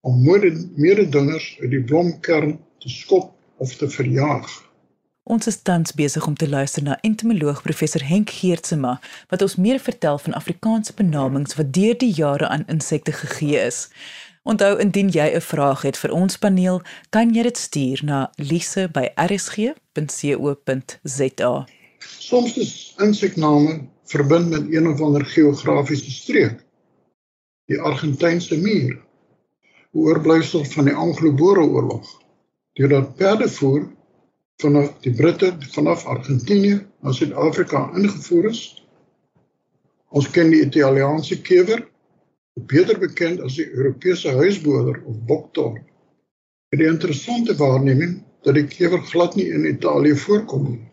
om 0.00 0.22
mededingers 0.76 1.56
uit 1.60 1.70
die 1.70 1.82
blomkern 1.84 2.58
te 2.78 2.88
skop 2.88 3.34
of 3.56 3.74
te 3.74 3.90
verjaag. 3.90 4.66
Ons 5.26 5.48
is 5.50 5.56
tans 5.66 5.90
besig 5.98 6.26
om 6.26 6.36
te 6.38 6.46
luister 6.48 6.84
na 6.86 7.00
entomoloog 7.02 7.62
professor 7.62 8.04
Henk 8.06 8.30
Geertsema 8.30 8.92
wat 9.32 9.42
ons 9.42 9.56
meer 9.58 9.80
vertel 9.82 10.20
van 10.22 10.36
Afrikaanse 10.38 10.94
benamings 10.94 11.56
wat 11.58 11.72
deur 11.74 11.96
die 11.98 12.12
jare 12.14 12.46
aan 12.48 12.62
insekte 12.70 13.12
gegee 13.12 13.58
is. 13.58 13.88
Onthou 14.46 14.78
indien 14.78 15.08
jy 15.10 15.28
'n 15.34 15.40
vraag 15.42 15.82
het 15.82 15.96
vir 15.98 16.12
ons 16.14 16.38
paneel, 16.38 16.82
kan 17.10 17.34
jy 17.34 17.42
dit 17.42 17.58
stuur 17.58 18.04
na 18.04 18.30
lise@rsg.co.za. 18.36 18.86
Soms 22.18 22.56
is 22.56 22.94
insekname 22.98 23.80
verbind 24.04 24.48
met 24.48 24.72
een 24.72 24.86
of 24.88 25.00
ander 25.00 25.24
geografiese 25.24 26.10
streek. 26.10 26.64
Die 27.66 27.80
Argentynse 27.80 28.58
muur, 28.58 29.04
oorblyfsel 29.92 30.64
van 30.64 30.84
die 30.84 30.94
Anglo-Boere 30.94 31.64
oorlog 31.66 32.06
deurdat 32.72 33.16
perdevoer 33.16 33.88
vanaf 34.62 34.92
die 35.00 35.14
Britte 35.14 35.56
vanaf 35.72 36.06
Argentinië 36.06 36.86
na 37.00 37.12
Suid-Afrika 37.12 37.90
ingevoer 37.96 38.44
is. 38.50 38.84
Ons 40.08 40.30
ken 40.30 40.50
die 40.50 40.62
Italiaanse 40.64 41.40
kewer, 41.40 41.88
beter 42.64 42.98
bekend 42.98 43.40
as 43.40 43.58
die 43.58 43.68
Europese 43.70 44.32
huisboder 44.38 45.02
of 45.04 45.18
boktor. 45.28 45.76
En 46.72 46.78
die 46.78 46.88
interessante 46.88 47.56
waarneming 47.56 48.22
dat 48.42 48.54
die 48.54 48.66
kewer 48.66 49.02
glad 49.10 49.36
nie 49.36 49.48
in 49.52 49.66
Italië 49.68 50.16
voorkom 50.16 50.70
nie. 50.70 50.84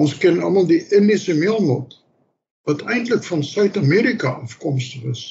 Ons 0.00 0.16
ken 0.18 0.42
almal 0.42 0.66
die 0.66 0.82
Indiese 0.96 1.34
meelmot 1.38 1.94
wat 2.66 2.82
eintlik 2.90 3.22
van 3.24 3.44
Suid-Amerika 3.44 4.34
afkomstig 4.42 5.04
is. 5.10 5.22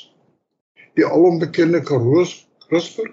Die 0.95 1.05
alombekende 1.05 1.81
Karoo 1.81 2.23
CRISPR 2.67 3.11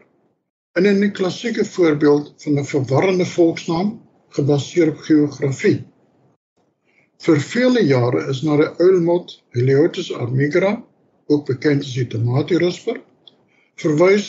In 0.79 0.87
'n 0.87 1.13
klassieke 1.13 1.65
voorbeeld 1.65 2.35
van 2.37 2.59
'n 2.59 2.65
verwarrende 2.65 3.27
volksnaam 3.27 3.89
gebaseer 4.29 4.89
op 4.89 4.99
geografie. 4.99 5.85
Vir 7.19 7.41
vele 7.41 7.83
jare 7.87 8.21
is 8.31 8.43
na 8.43 8.57
die 8.57 8.69
uilmot 8.79 9.35
Heliotis 9.49 10.13
armigra, 10.13 10.85
ook 11.31 11.47
bekend 11.49 11.87
as 11.87 11.95
die 11.95 12.07
tomatierusper, 12.11 13.01
verwys 13.81 14.29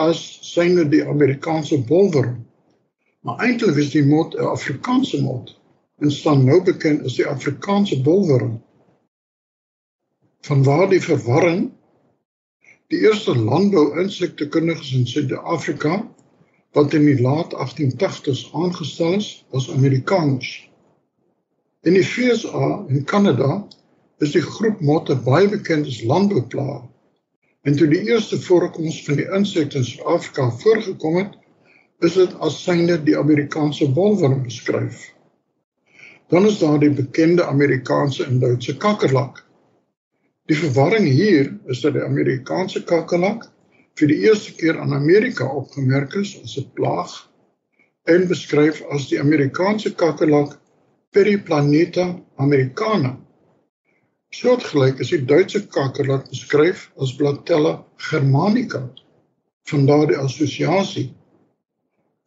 as 0.00 0.20
syne 0.48 0.88
die 0.88 1.04
Amerikaanse 1.04 1.78
bolwurm. 1.88 2.40
Maar 3.26 3.44
eintlik 3.46 3.76
is 3.82 3.92
die 3.94 4.04
mot 4.06 4.34
'n 4.34 4.50
Afrikaanse 4.50 5.22
mot 5.22 5.54
en 6.00 6.10
staan 6.10 6.44
nou 6.44 6.62
bekend 6.64 7.04
as 7.04 7.18
die 7.18 7.26
Afrikaanse 7.26 8.02
bolwurm. 8.02 8.62
Vanwaar 10.46 10.88
die 10.88 11.02
verwarring 11.02 11.68
Die 12.88 13.00
eerste 13.04 13.34
landbou-insektekundiges 13.36 14.94
in 14.96 15.06
Suid-Afrika 15.06 15.98
wat 16.72 16.94
in 16.96 17.04
die 17.04 17.18
laat 17.20 17.52
1880s 17.52 18.46
aangestel 18.56 19.18
is, 19.18 19.26
was 19.52 19.66
Amerikaners. 19.70 20.70
In 21.84 21.98
die 21.98 22.04
VSA 22.06 22.86
en 22.88 23.04
Kanada 23.04 23.66
is 24.24 24.34
die 24.34 24.42
groep 24.42 24.80
motte 24.80 25.16
baie 25.16 25.48
bekend 25.48 25.86
as 25.86 26.02
landbouplaag. 26.02 26.86
En 27.62 27.76
toe 27.76 27.88
die 27.90 28.04
eerste 28.08 28.38
voorkoms 28.40 29.02
van 29.04 29.18
die 29.20 29.28
insekte 29.34 29.78
in 29.78 29.84
Suid-Afrika 29.84 30.50
voorgekom 30.62 31.16
het, 31.16 31.34
is 32.06 32.14
dit 32.14 32.34
as 32.44 32.62
synde 32.62 32.96
die 33.02 33.18
Amerikaanse 33.18 33.90
bolwurm 33.92 34.42
beskryf. 34.42 35.02
Dan 36.28 36.46
is 36.46 36.58
daar 36.58 36.78
die 36.78 36.92
bekende 36.94 37.44
Amerikaanse 37.46 38.24
en 38.24 38.40
Duitse 38.40 38.76
kakkerlak 38.76 39.42
Die 40.48 40.56
verwarring 40.56 41.04
hier 41.04 41.50
is 41.68 41.82
dat 41.84 41.92
die 41.92 42.02
Amerikaanse 42.04 42.80
kakkelak 42.88 43.42
vir 44.00 44.08
die 44.08 44.22
eerste 44.24 44.54
keer 44.56 44.78
aan 44.80 44.94
Amerika 44.96 45.44
opgemerk 45.44 46.14
is 46.16 46.30
as 46.40 46.54
'n 46.56 46.70
plaag 46.78 47.12
en 48.08 48.24
beskryf 48.30 48.80
as 48.96 49.10
die 49.10 49.20
Amerikaanse 49.20 49.92
kakkelak 49.92 50.54
Periplaneta 51.12 52.06
americana. 52.44 53.12
Soortgelyk 54.28 54.98
is 55.00 55.08
die 55.08 55.24
Duitse 55.24 55.62
kakkelak 55.72 56.26
beskryf 56.28 56.90
as 57.00 57.14
Blatella 57.16 57.78
germanica. 58.10 58.82
Van 59.70 59.86
daardie 59.88 60.18
assosiasie. 60.20 61.06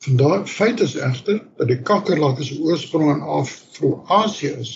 Van 0.02 0.18
daardie 0.18 0.50
feit 0.50 0.82
is 0.82 0.96
egter 0.98 1.44
dat 1.60 1.70
die 1.70 1.78
kakkelak 1.86 2.42
se 2.42 2.58
oorsprong 2.58 3.12
in 3.14 3.22
Afro-Asië 3.22 4.56
is, 4.64 4.72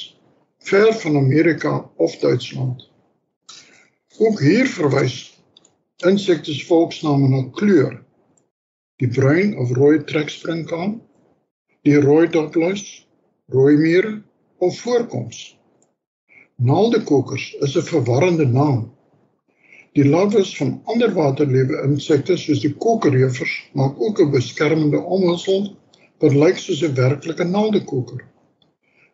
ver 0.70 0.94
van 0.94 1.18
Amerika 1.18 1.90
of 1.98 2.14
Duitsland. 2.22 2.86
Ook 4.18 4.40
hier 4.40 4.70
verwys 4.70 5.18
insektes 6.06 6.62
volksname 6.70 7.28
na 7.28 7.42
kleur. 7.58 7.98
Die 9.02 9.10
bruin 9.10 9.58
of 9.58 9.74
rooi 9.74 10.04
trekspringkaan, 10.04 11.00
die 11.82 11.98
rooi 12.00 12.30
dopluis, 12.30 12.86
rooi 13.50 13.76
miere 13.82 14.22
of 14.58 14.78
voorkoms. 14.80 15.55
Naaldekokers 16.58 17.56
is 17.60 17.76
'n 17.76 17.82
verwarrende 17.84 18.46
naam. 18.46 18.92
Die 19.92 20.06
larwes 20.06 20.58
van 20.58 20.70
ander 20.84 21.12
waterlewe 21.14 21.82
insekte 21.84 22.38
soos 22.38 22.62
die 22.64 22.72
kokerreëvers 22.86 23.56
maak 23.74 24.00
ook 24.00 24.22
'n 24.22 24.32
beskermende 24.32 25.02
omhulsel 25.18 25.76
wat 26.24 26.34
lyk 26.44 26.58
soos 26.58 26.82
'n 26.84 26.96
werklike 26.96 27.44
naaldekoker. 27.44 28.24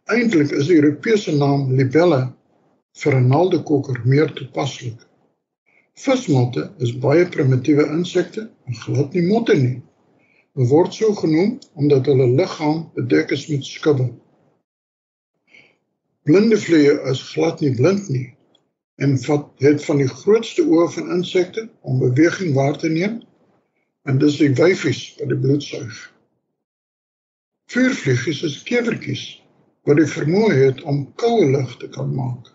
Eintlik 0.05 0.51
is 0.51 0.67
die 0.67 0.77
Europese 0.77 1.35
naam 1.37 1.73
libelle 1.73 2.21
vir 3.01 3.15
'n 3.15 3.27
naaldekoker 3.27 4.01
meer 4.05 4.33
toepaslik. 4.33 4.99
Vismotte 5.93 6.69
is 6.77 6.97
baie 6.97 7.25
primitiewe 7.25 7.89
insekte 7.97 8.49
en 8.67 8.81
glad 8.85 9.13
nie 9.13 9.27
motte 9.27 9.55
nie. 9.57 9.81
Hulle 10.53 10.67
word 10.67 10.93
so 10.93 11.13
genoem 11.13 11.57
omdat 11.73 12.05
hulle 12.05 12.27
liggaam 12.27 12.91
bedek 12.93 13.31
is 13.31 13.47
met 13.47 13.65
skubbe. 13.65 14.11
Blinde 16.23 16.57
vliee 16.57 16.99
is 17.09 17.21
glad 17.33 17.61
nie 17.63 17.71
blind 17.73 18.09
nie 18.13 18.27
en 19.01 19.15
vat 19.23 19.47
het 19.65 19.79
van 19.81 19.97
die 19.97 20.09
grootste 20.09 20.61
oë 20.69 20.83
van 20.93 21.07
insekte 21.15 21.63
om 21.81 21.97
beweging 22.03 22.51
waar 22.53 22.77
te 22.77 22.91
neem 22.93 23.15
en 24.05 24.19
dis 24.21 24.37
die 24.37 24.51
wyfies 24.59 24.99
wat 25.17 25.31
die 25.33 25.39
bloed 25.45 25.65
suig. 25.65 25.97
Vuurvliegies 27.73 28.43
is 28.45 28.59
kewertjies 28.69 29.23
wat 29.89 29.97
die 29.97 30.05
vermoë 30.13 30.51
het 30.59 30.85
om 30.93 31.01
koue 31.23 31.49
lug 31.55 31.73
te 31.81 31.89
kan 31.97 32.13
maak. 32.13 32.53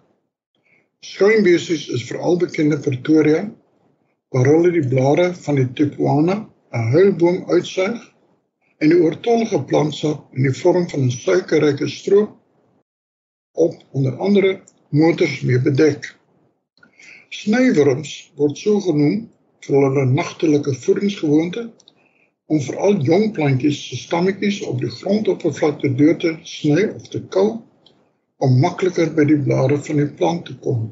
Skuimbesies 1.02 1.88
is 1.98 2.06
veral 2.06 2.38
bekend 2.38 2.78
in 2.78 2.86
Pretoria 2.86 3.42
waar 4.30 4.46
hulle 4.52 4.70
die 4.78 4.86
blare 4.86 5.32
van 5.42 5.58
die 5.58 5.66
Tupuana, 5.74 6.38
'n 6.70 6.90
huilboom 6.94 7.42
uitsuig 7.50 7.98
en 8.78 8.94
die 8.94 9.02
oortollige 9.02 9.64
plantsap 9.66 10.34
in 10.38 10.46
die 10.46 10.56
vorm 10.62 10.86
van 10.94 11.08
'n 11.10 11.14
suikerryke 11.18 11.90
stroop 11.90 12.35
op 13.56 13.74
onder 13.90 14.16
andere 14.16 14.60
motors 14.88 15.40
mee 15.40 15.60
bedek. 15.60 16.12
Snywurms 17.28 18.12
word 18.36 18.58
so 18.58 18.80
genoem 18.84 19.26
vir 19.66 19.76
hulle 19.82 20.04
nagtelike 20.12 20.74
voedingsgewoonte 20.84 21.64
om 22.46 22.60
veral 22.62 23.00
jong 23.08 23.32
plantjies 23.38 23.80
se 23.88 23.96
stammetjies 24.02 24.60
op 24.70 24.78
die 24.82 24.92
grondoppervlakte 24.98 25.90
dood 26.00 26.20
te 26.22 26.36
sny 26.46 26.86
of 26.92 27.08
te 27.14 27.22
kil 27.36 27.50
om 28.46 28.58
makliker 28.62 29.10
by 29.16 29.24
die 29.26 29.40
blare 29.48 29.80
van 29.88 30.00
die 30.02 30.08
plant 30.20 30.46
te 30.46 30.54
kom. 30.62 30.86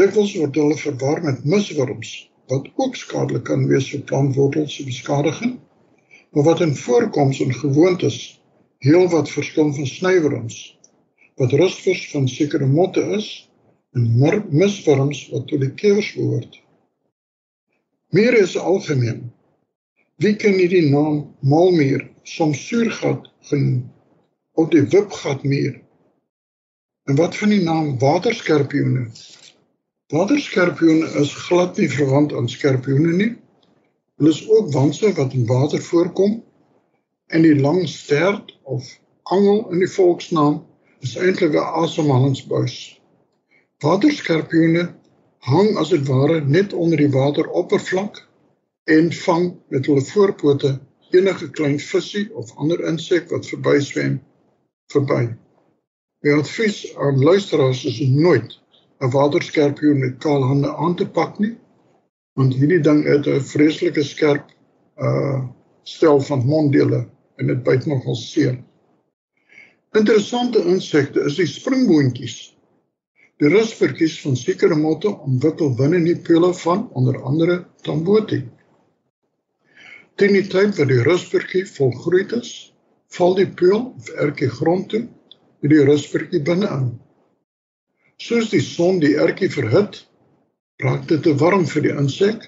Dikwels 0.00 0.32
word 0.38 0.56
hulle 0.56 0.78
verwar 0.80 1.22
met 1.26 1.44
misworms 1.44 2.14
wat 2.50 2.66
ook 2.82 2.96
skadelik 2.96 3.44
kan 3.50 3.66
wees 3.70 3.90
vir 3.92 4.06
plantwortels 4.08 4.74
se 4.74 4.86
beskadiging, 4.86 5.58
maar 6.32 6.46
wat 6.48 6.62
in 6.64 6.74
voorkoms 6.76 7.40
en 7.44 7.54
gewoontes 7.54 8.18
heelwat 8.86 9.30
verskil 9.30 9.74
van 9.76 9.86
snywurms 9.86 10.60
wat 11.40 11.56
rusvers 11.56 12.04
van 12.12 12.28
sekere 12.28 12.68
motte 12.68 13.02
is 13.16 13.28
en 13.96 14.06
misworms 14.52 15.26
wat 15.32 15.48
tot 15.48 15.64
die 15.64 15.72
kewers 15.74 16.12
behoort. 16.14 16.60
Meer 18.14 18.36
is 18.38 18.58
algemeen. 18.58 19.30
Wie 20.20 20.36
ken 20.36 20.58
nie 20.60 20.68
die 20.68 20.86
naam 20.90 21.30
malmuur, 21.40 22.04
soms 22.22 22.60
suurgat 22.68 23.30
genoem, 23.48 23.86
of 24.60 24.68
die 24.74 24.84
wipgatmuur 24.92 25.80
En 27.10 27.16
wat 27.16 27.36
van 27.36 27.48
die 27.48 27.62
naam 27.62 27.98
waterskerpioene? 27.98 29.08
Waterskerpioene 30.06 31.08
is 31.18 31.32
glad 31.34 31.76
nie 31.76 31.88
verwant 31.90 32.32
aan 32.32 32.48
skerpioene 32.48 33.12
nie. 33.16 33.30
Hulle 34.20 34.30
is 34.30 34.42
ook 34.48 34.72
wanse 34.72 35.12
wat 35.16 35.32
in 35.34 35.46
water 35.46 35.82
voorkom 35.82 36.36
en 37.34 37.42
die 37.42 37.56
lang 37.60 37.88
stert 37.88 38.58
of 38.62 38.86
angel 39.22 39.66
in 39.72 39.82
die 39.82 39.90
volksnaam 39.90 40.60
is 41.00 41.16
eintlik 41.16 41.54
'n 41.54 41.68
asemhalingsbuis. 41.82 43.00
Waterskerpioene 43.84 44.94
hang 45.38 45.76
as 45.76 45.88
dit 45.88 46.06
ware 46.08 46.40
net 46.40 46.72
onder 46.72 46.98
die 46.98 47.10
wateroppervlak 47.10 48.28
en 48.84 49.12
vang 49.12 49.54
met 49.68 49.86
hulle 49.86 50.04
voorpote 50.12 50.78
enige 51.10 51.50
klein 51.50 51.78
visie 51.80 52.26
of 52.34 52.52
ander 52.56 52.84
insek 52.84 53.30
wat 53.30 53.48
verbyswem 53.48 54.20
verby. 54.92 55.22
My 56.20 56.36
advies 56.36 56.96
aan 56.96 57.22
luisteraars 57.24 57.84
is 57.84 58.00
nooit 58.00 58.58
'n 59.00 59.10
waterskerpioen 59.10 59.98
met 59.98 60.18
kaal 60.18 60.42
hande 60.42 60.76
aan 60.76 60.96
te 60.96 61.08
pak 61.08 61.38
nie, 61.38 61.56
want 62.36 62.54
hierdie 62.54 62.80
ding 62.80 63.04
het 63.04 63.26
'n 63.26 63.40
vreeslike 63.40 64.02
skerp 64.02 64.52
uh 64.96 65.40
stel 65.82 66.20
van 66.20 66.44
monddele 66.46 67.08
en 67.36 67.46
dit 67.46 67.62
byt 67.62 67.86
nogal 67.86 68.14
seer. 68.14 68.58
Interessante 69.98 70.60
insekte 70.70 71.24
is 71.26 71.34
die 71.40 71.48
springboontjies. 71.50 72.34
Die 73.42 73.48
rusverkies 73.50 74.20
van 74.22 74.36
sekere 74.38 74.76
motte 74.78 75.10
ontwikkel 75.10 75.72
binne 75.74 75.98
die 76.04 76.14
pule 76.14 76.52
van 76.60 76.84
onder 76.94 77.18
andere 77.26 77.56
tamboti. 77.82 78.38
Teen 80.14 80.36
die 80.36 80.44
tyd 80.52 80.78
wat 80.78 80.92
die 80.92 81.00
rusverkie 81.02 81.64
volgroeid 81.66 82.36
is, 82.38 82.52
val 83.16 83.34
die 83.40 83.48
pul 83.50 83.80
of 83.80 84.12
ertjie 84.14 84.52
grond 84.60 84.92
toe 84.94 85.02
met 85.02 85.74
die 85.74 85.82
ruspertjie 85.90 86.44
binne-in. 86.46 86.92
Soos 88.22 88.54
die 88.54 88.62
son 88.62 89.02
die 89.02 89.16
ertjie 89.18 89.50
verhit, 89.50 90.04
raak 90.86 91.08
dit 91.10 91.26
te 91.26 91.34
warm 91.42 91.66
vir 91.66 91.88
die 91.88 91.96
insek 91.98 92.46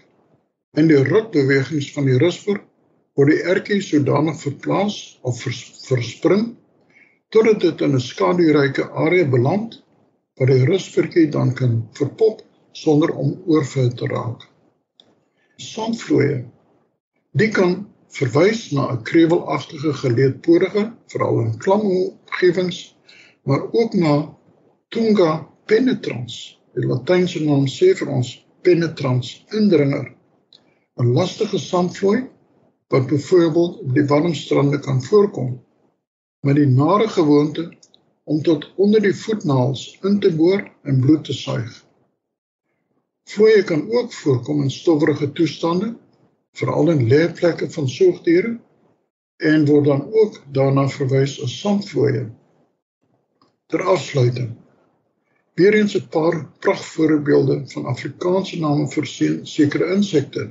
en 0.79 0.87
die 0.87 1.03
rukbewegings 1.11 1.91
van 1.97 2.07
die 2.07 2.23
rusper 2.23 2.63
word 3.19 3.35
die 3.35 3.43
ertjie 3.51 3.83
sodanig 3.83 4.39
verplaas 4.47 5.19
of 5.27 5.43
vers, 5.43 5.65
verspring 5.91 6.53
totdat 7.33 7.61
dit 7.61 7.81
in 7.81 7.95
'n 7.97 8.01
skaduryke 8.01 8.85
area 9.05 9.27
beland 9.35 9.77
waar 10.37 10.51
die 10.53 10.65
rusvertjie 10.69 11.29
dan 11.37 11.53
kan 11.61 11.89
verpop 11.99 12.43
sonder 12.73 13.11
om 13.23 13.31
oorvul 13.47 13.89
te 14.01 14.07
raak. 14.07 14.45
Sandvloeie. 15.57 16.45
Die 17.33 17.49
kan 17.49 17.87
verwys 18.19 18.71
na 18.77 18.91
'n 18.93 19.03
krewelagtige 19.03 19.93
geleedporige, 20.03 20.93
veral 21.07 21.41
in 21.41 21.57
klam 21.59 21.81
omgewings, 21.81 22.97
maar 23.45 23.63
ook 23.73 23.95
na 23.95 24.15
tunga 24.89 25.49
penetrans. 25.65 26.61
Die 26.75 26.87
Latynse 26.87 27.45
naam 27.45 27.67
sê 27.67 27.95
vir 27.97 28.09
ons 28.09 28.47
penetrans, 28.63 29.45
indringer. 29.51 30.15
'n 31.01 31.13
Lastige 31.17 31.59
sandvloei 31.59 32.29
wat 32.89 33.07
byvoorbeeld 33.07 33.79
op 33.81 33.95
die 33.95 34.05
warm 34.05 34.35
strande 34.35 34.79
kan 34.79 35.03
voorkom 35.03 35.61
met 36.43 36.59
die 36.59 36.67
nare 36.67 37.09
gewoonte 37.09 37.69
om 38.25 38.43
tot 38.43 38.67
onder 38.77 39.03
die 39.03 39.15
voetnaels 39.15 39.99
in 40.03 40.21
te 40.21 40.31
boor 40.35 40.63
en 40.83 41.01
bloed 41.01 41.25
te 41.25 41.33
suig. 41.33 41.75
Vloeie 43.31 43.63
kan 43.63 43.85
ook 43.91 44.13
voorkom 44.13 44.63
in 44.63 44.71
stowwerige 44.71 45.33
toestande, 45.33 45.93
veral 46.59 46.91
in 46.91 47.07
lêplekke 47.09 47.71
van 47.71 47.89
soogdiere 47.89 48.57
en 49.37 49.67
word 49.67 49.85
dan 49.85 50.03
ook 50.13 50.41
daarna 50.59 50.89
verwys 50.89 51.39
as 51.43 51.59
sandvloeie. 51.61 52.27
Ter 53.67 53.87
afsluiting 53.95 54.51
Weer 55.55 55.75
eens 55.75 55.95
'n 55.95 56.09
paar 56.09 56.37
pragtvoorbeelde 56.59 57.63
van 57.67 57.87
Afrikaanse 57.87 58.59
name 58.59 58.89
vir 58.89 59.07
sekere 59.45 59.95
insekte 59.95 60.51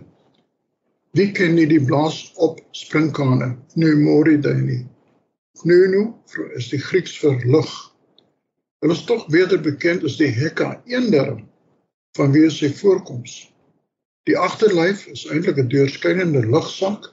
Wie 1.11 1.31
ken 1.31 1.55
nie 1.55 1.67
die 1.67 1.81
blaas 1.83 2.31
op 2.35 2.59
sprinkane? 2.71 3.57
Pneumoridae 3.73 4.61
nie. 4.61 4.83
Pneumo 5.61 6.17
is 6.57 6.71
die 6.71 6.79
Grieks 6.81 7.19
vir 7.21 7.37
lug. 7.45 7.69
Hulle 8.81 8.95
is 8.97 9.03
tog 9.05 9.27
beter 9.29 9.61
bekend 9.61 10.05
as 10.07 10.17
die 10.17 10.31
hekka 10.33 10.71
eenderm 10.89 11.43
vanweë 12.17 12.49
sy 12.55 12.69
voorkoms. 12.79 13.35
Die 14.25 14.37
agterlyf 14.37 15.03
is 15.11 15.27
eintlik 15.29 15.59
'n 15.61 15.69
deurskynende 15.69 16.41
lugsak 16.45 17.11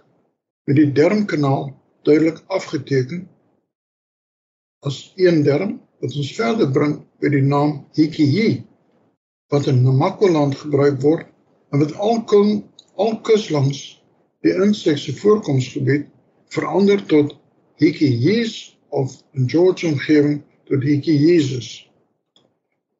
met 0.66 0.76
die 0.80 0.88
dermkanaal 0.96 1.68
duidelik 2.08 2.40
afgeteken 2.56 3.26
as 4.88 5.12
eenderm 5.20 5.76
wat 6.00 6.16
ons 6.16 6.32
verder 6.38 6.70
bring 6.72 6.94
by 7.20 7.32
die 7.34 7.44
naam 7.44 7.72
hikihi 7.98 8.62
wat 9.52 9.68
in 9.72 9.82
Namakoland 9.84 10.56
gebruik 10.62 11.00
word 11.04 11.26
en 11.72 11.84
wat 11.84 11.92
alkom 11.96 12.62
alkus 12.96 13.48
langs 13.52 13.82
die 14.46 14.56
insek 14.56 14.96
se 15.02 15.12
voorkomsgebied 15.20 16.08
verander 16.54 17.04
tot 17.12 17.36
Hikies 17.78 18.76
of 18.88 19.22
in 19.34 19.46
George 19.46 19.86
omgewing 19.86 20.42
tot 20.66 20.82
Hikies. 20.82 21.88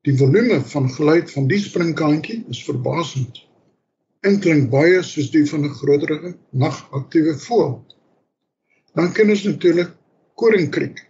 Die 0.07 0.15
volume 0.17 0.61
van 0.61 0.87
geluid 0.95 1.31
van 1.31 1.49
die 1.51 1.59
springkantjie 1.59 2.45
is 2.49 2.63
verbasend. 2.65 3.43
En 4.23 4.39
klink 4.43 4.71
baie 4.71 5.03
soos 5.03 5.31
die 5.35 5.45
van 5.51 5.65
'n 5.67 5.75
groterige 5.81 6.37
nagaktiewe 6.51 7.35
voël. 7.47 7.85
Dan 8.95 9.13
ken 9.13 9.31
ons 9.31 9.43
natuurlik 9.43 9.91
koringkriek. 10.35 11.03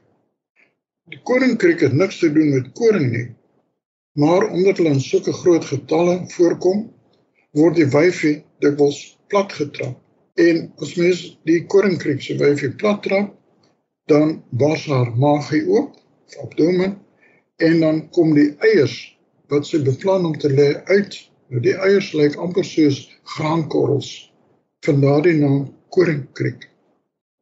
Die 1.13 1.21
koringkriek 1.23 1.81
het 1.81 1.93
niks 1.93 2.19
te 2.19 2.33
doen 2.33 2.51
met 2.55 2.73
koring 2.73 3.11
nie, 3.13 3.29
maar 4.13 4.51
omdat 4.51 4.77
hulle 4.77 4.97
in 4.97 5.01
sulke 5.01 5.33
groot 5.33 5.65
getalle 5.65 6.25
voorkom, 6.35 6.93
word 7.53 7.77
die 7.77 7.89
wyfie 7.89 8.45
dikwels 8.61 9.19
plat 9.29 9.53
getrap. 9.53 9.97
En 10.35 10.73
as 10.77 10.95
mens 10.95 11.39
die 11.45 11.67
koringkriek 11.67 12.23
se 12.23 12.37
wyfie 12.37 12.75
plat 12.81 13.03
trap, 13.03 13.38
dan 14.09 14.43
bars 14.51 14.87
haar 14.87 15.11
maagie 15.17 15.65
oop, 15.69 15.97
abdomen, 16.43 16.97
en 17.57 17.81
dan 17.81 18.01
kom 18.11 18.35
die 18.35 18.51
eiers 18.59 18.97
wat 19.53 19.67
sy 19.67 19.81
beplan 19.83 20.27
om 20.29 20.37
te 20.39 20.51
lê 20.53 20.71
uit. 20.93 21.19
Nou 21.49 21.61
die 21.65 21.75
eiers 21.75 22.13
lyk 22.13 22.37
amper 22.37 22.67
soos 22.67 23.07
graankorrels. 23.37 24.11
Vandaar 24.85 25.23
die 25.25 25.39
naam 25.41 25.71
koringkriek. 25.95 26.69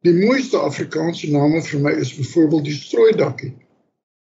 Die 0.07 0.13
mooiste 0.15 0.59
Afrikaanse 0.63 1.29
name 1.33 1.61
vir 1.65 1.81
my 1.83 1.93
is 1.99 2.13
byvoorbeeld 2.15 2.69
die 2.69 2.77
strooidakkie. 2.77 3.53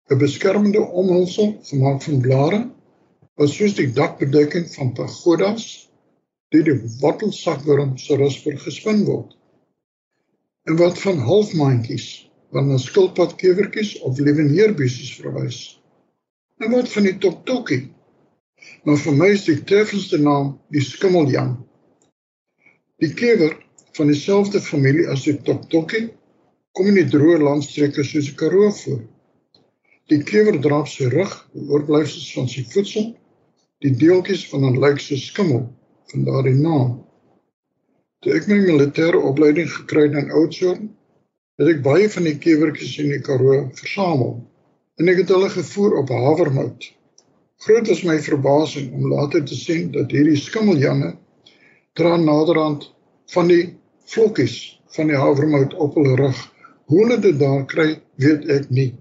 'n 0.10 0.18
Beskermende 0.22 0.82
omhulsel 1.02 1.56
gemaak 1.70 2.02
van 2.04 2.22
blare 2.22 2.62
wat 3.36 3.50
soos 3.50 3.76
die 3.78 3.88
dakbedekking 3.92 4.68
van 4.74 4.94
pagodas 4.98 5.66
deur 6.54 6.68
die 6.68 6.78
wattelsakworm 7.02 7.98
se 7.98 8.18
rusper 8.20 8.58
gespin 8.66 9.04
word. 9.06 9.34
En 10.70 10.78
wat 10.82 11.00
van 11.02 11.18
halfmaandjies, 11.30 12.08
wat 12.54 12.66
na 12.66 12.78
skilpadkewertjies 12.78 13.98
of 14.06 14.20
leweneerbeesies 14.20 15.16
verwys. 15.22 15.60
En 16.62 16.72
wat 16.72 16.92
van 16.92 17.08
die 17.08 17.18
toktokkie? 17.18 17.82
Maar 18.86 19.00
vir 19.02 19.18
my 19.20 19.32
is 19.36 19.48
die 19.48 19.58
treffendste 19.68 20.20
naam 20.22 20.56
die 20.74 20.84
skimmeljang. 20.84 21.56
Die 23.04 23.12
kewer 23.14 23.58
van 23.98 24.12
dieselfde 24.12 24.62
familie 24.62 25.08
as 25.12 25.26
die 25.28 25.36
toktokkie 25.48 26.08
kom 26.76 26.90
in 26.92 27.00
die 27.00 27.10
droë 27.12 27.42
landstreke 27.44 28.04
soos 28.04 28.30
die 28.30 28.38
Karoo 28.40 28.72
voor. 28.84 29.04
Die 30.12 30.22
kewer 30.24 30.58
draap 30.62 30.90
sy 30.92 31.10
rug, 31.12 31.34
oorblyfsels 31.56 32.32
van 32.36 32.50
sy 32.52 32.66
voedsel 32.72 33.14
die 33.84 33.94
deeltjies 34.02 34.46
van 34.52 34.66
'n 34.66 34.80
lyk 34.84 35.00
so 35.04 35.16
skimmel 35.20 35.64
van 36.12 36.24
daardie 36.28 36.56
naam. 36.60 36.92
Toe 38.22 38.34
ek 38.38 38.48
my 38.48 38.58
militêre 38.64 39.20
opleiding 39.30 39.70
gekry 39.70 40.08
het 40.08 40.16
in 40.22 40.32
Oudtshoorn, 40.32 40.88
het 41.62 41.72
ek 41.72 41.82
baie 41.86 42.10
van 42.12 42.28
die 42.28 42.36
kewertjies 42.46 42.98
in 43.04 43.12
die 43.14 43.22
Karoo 43.24 43.70
versamel 43.80 44.36
en 45.00 45.12
ek 45.12 45.24
het 45.24 45.34
hulle 45.36 45.50
gevoer 45.54 45.98
op 46.02 46.12
havermout. 46.16 46.90
Groot 47.66 47.90
is 47.92 48.04
my 48.08 48.18
verbasing 48.24 48.92
om 48.96 49.08
later 49.12 49.44
te 49.44 49.58
sien 49.60 49.90
dat 49.96 50.12
hierdie 50.16 50.38
skimmeljange 50.40 51.16
dra 52.00 52.16
naderhand 52.20 52.90
van 53.34 53.50
die 53.52 53.64
vlokkies 54.12 54.60
van 54.98 55.12
die 55.12 55.20
havermout 55.20 55.74
op 55.82 55.96
hul 56.00 56.14
rug. 56.20 56.38
Hoe 56.92 57.02
hulle 57.02 57.20
dit 57.20 57.40
daar 57.40 57.66
kry, 57.66 57.90
weet 58.22 58.46
ek 58.52 58.70
nie. 58.70 58.92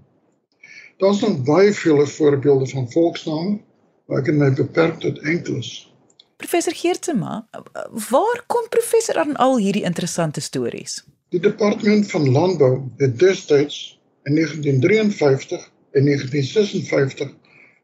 Daar's 0.99 1.21
nog 1.21 1.43
baie 1.47 1.73
vele 1.75 2.07
voorbeelde 2.07 2.67
van 2.71 2.91
volksname 2.91 3.59
maar 4.05 4.21
ek 4.21 4.29
het 4.29 4.39
my 4.39 4.51
beperk 4.53 4.99
tot 5.01 5.19
enkeles. 5.25 5.71
Professor 6.37 6.75
Geertsema, 6.75 7.45
waar 8.09 8.43
kom 8.51 8.67
professor 8.69 9.17
aan 9.21 9.35
al 9.41 9.57
hierdie 9.57 9.85
interessante 9.87 10.41
stories? 10.41 10.99
Die 11.33 11.39
departement 11.41 12.05
van 12.11 12.29
landbou 12.31 12.73
het 12.97 13.19
destyds 13.19 14.01
in 14.23 14.35
1953 14.35 15.71
en 15.91 16.05
1956 16.05 17.31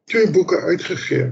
twee 0.05 0.29
boeke 0.31 0.59
uitgegee. 0.59 1.31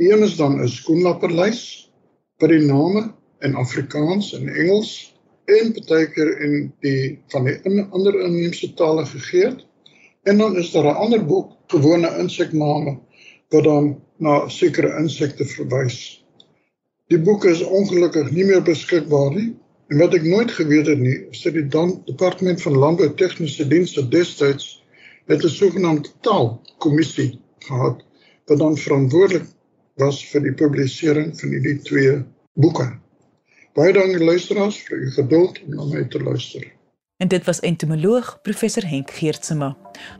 Die 0.00 0.12
een 0.12 0.22
is 0.22 0.36
dan 0.36 0.60
'n 0.60 0.68
skoenlapperlys 0.68 1.92
wat 2.38 2.48
die 2.50 2.64
name 2.64 3.12
in 3.40 3.54
Afrikaans 3.54 4.32
en 4.34 4.48
Engels 4.48 5.14
en 5.44 5.72
partykeer 5.72 6.40
in 6.40 6.72
die 6.80 7.20
van 7.28 7.44
die 7.44 7.58
in 7.62 7.90
ander 7.90 8.20
inheemse 8.20 8.74
tale 8.74 9.06
gegee 9.06 9.44
het. 9.44 9.66
En 10.22 10.38
dan 10.38 10.56
is 10.56 10.70
daar 10.70 10.84
'n 10.84 11.00
ander 11.04 11.24
boek, 11.24 11.52
gewone 11.66 12.18
insekname 12.18 12.98
wat 13.48 13.64
dan 13.64 14.00
na 14.16 14.48
sekere 14.48 14.96
insekte 14.96 15.44
verwys. 15.44 16.24
Die 17.06 17.18
boek 17.18 17.44
is 17.44 17.62
ongelukkig 17.62 18.30
nie 18.30 18.44
meer 18.44 18.62
beskikbaar 18.62 19.34
nie 19.34 19.56
en 19.92 19.98
wat 20.00 20.14
ek 20.16 20.24
nooit 20.24 20.52
geweet 20.56 20.86
het 20.88 21.00
nie, 21.04 21.18
is 21.30 21.42
dat 21.44 21.52
die 21.52 21.66
dan 21.68 21.90
departement 22.08 22.62
van 22.64 22.78
landbou 22.80 23.10
tegniese 23.20 23.66
dienste 23.68 24.06
destyds 24.08 24.78
het 25.28 25.44
'n 25.44 25.52
sogenaamde 25.52 26.08
taalkommissie 26.24 27.40
gehad 27.58 28.00
wat 28.48 28.58
dan 28.58 28.76
verantwoordelik 28.76 29.44
was 30.00 30.22
vir 30.30 30.42
die 30.48 30.54
publisering 30.56 31.34
van 31.40 31.48
hierdie 31.48 31.78
twee 31.84 32.14
boeke. 32.54 32.88
Baie 33.76 33.92
dankie 33.92 34.24
luisteraars 34.24 34.80
vir 34.88 34.98
u 34.98 35.10
geduld 35.10 35.60
om 35.66 35.74
na 35.76 35.84
my 35.84 36.04
te 36.08 36.22
luister. 36.22 36.64
En 37.22 37.28
dit 37.28 37.44
was 37.44 37.60
entomoloog 37.60 38.38
professor 38.42 38.88
Henk 38.88 39.10
Geertsema. 39.10 39.68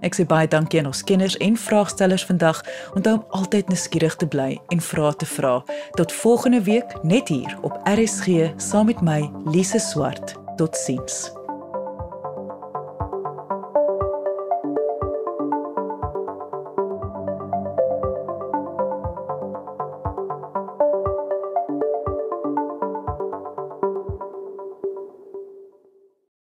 Ek 0.06 0.14
sê 0.14 0.22
baie 0.28 0.46
dankie 0.46 0.78
aan 0.78 0.86
ons 0.92 1.00
kenners 1.02 1.34
en 1.42 1.58
vraagstellers 1.58 2.22
vandag. 2.28 2.60
Onthou 2.94 3.16
om 3.16 3.24
altyd 3.40 3.74
nuuskierig 3.74 4.14
te 4.22 4.30
bly 4.30 4.60
en 4.70 4.84
vrae 4.92 5.10
te 5.18 5.26
vra. 5.34 5.56
Tot 5.98 6.14
volgende 6.22 6.62
week 6.70 6.94
net 7.02 7.34
hier 7.34 7.58
op 7.66 7.82
RSG 7.96 8.54
saam 8.70 8.92
met 8.94 9.02
my 9.02 9.20
Lise 9.50 9.82
Swart. 9.82 10.38
Totsiens. 10.56 11.32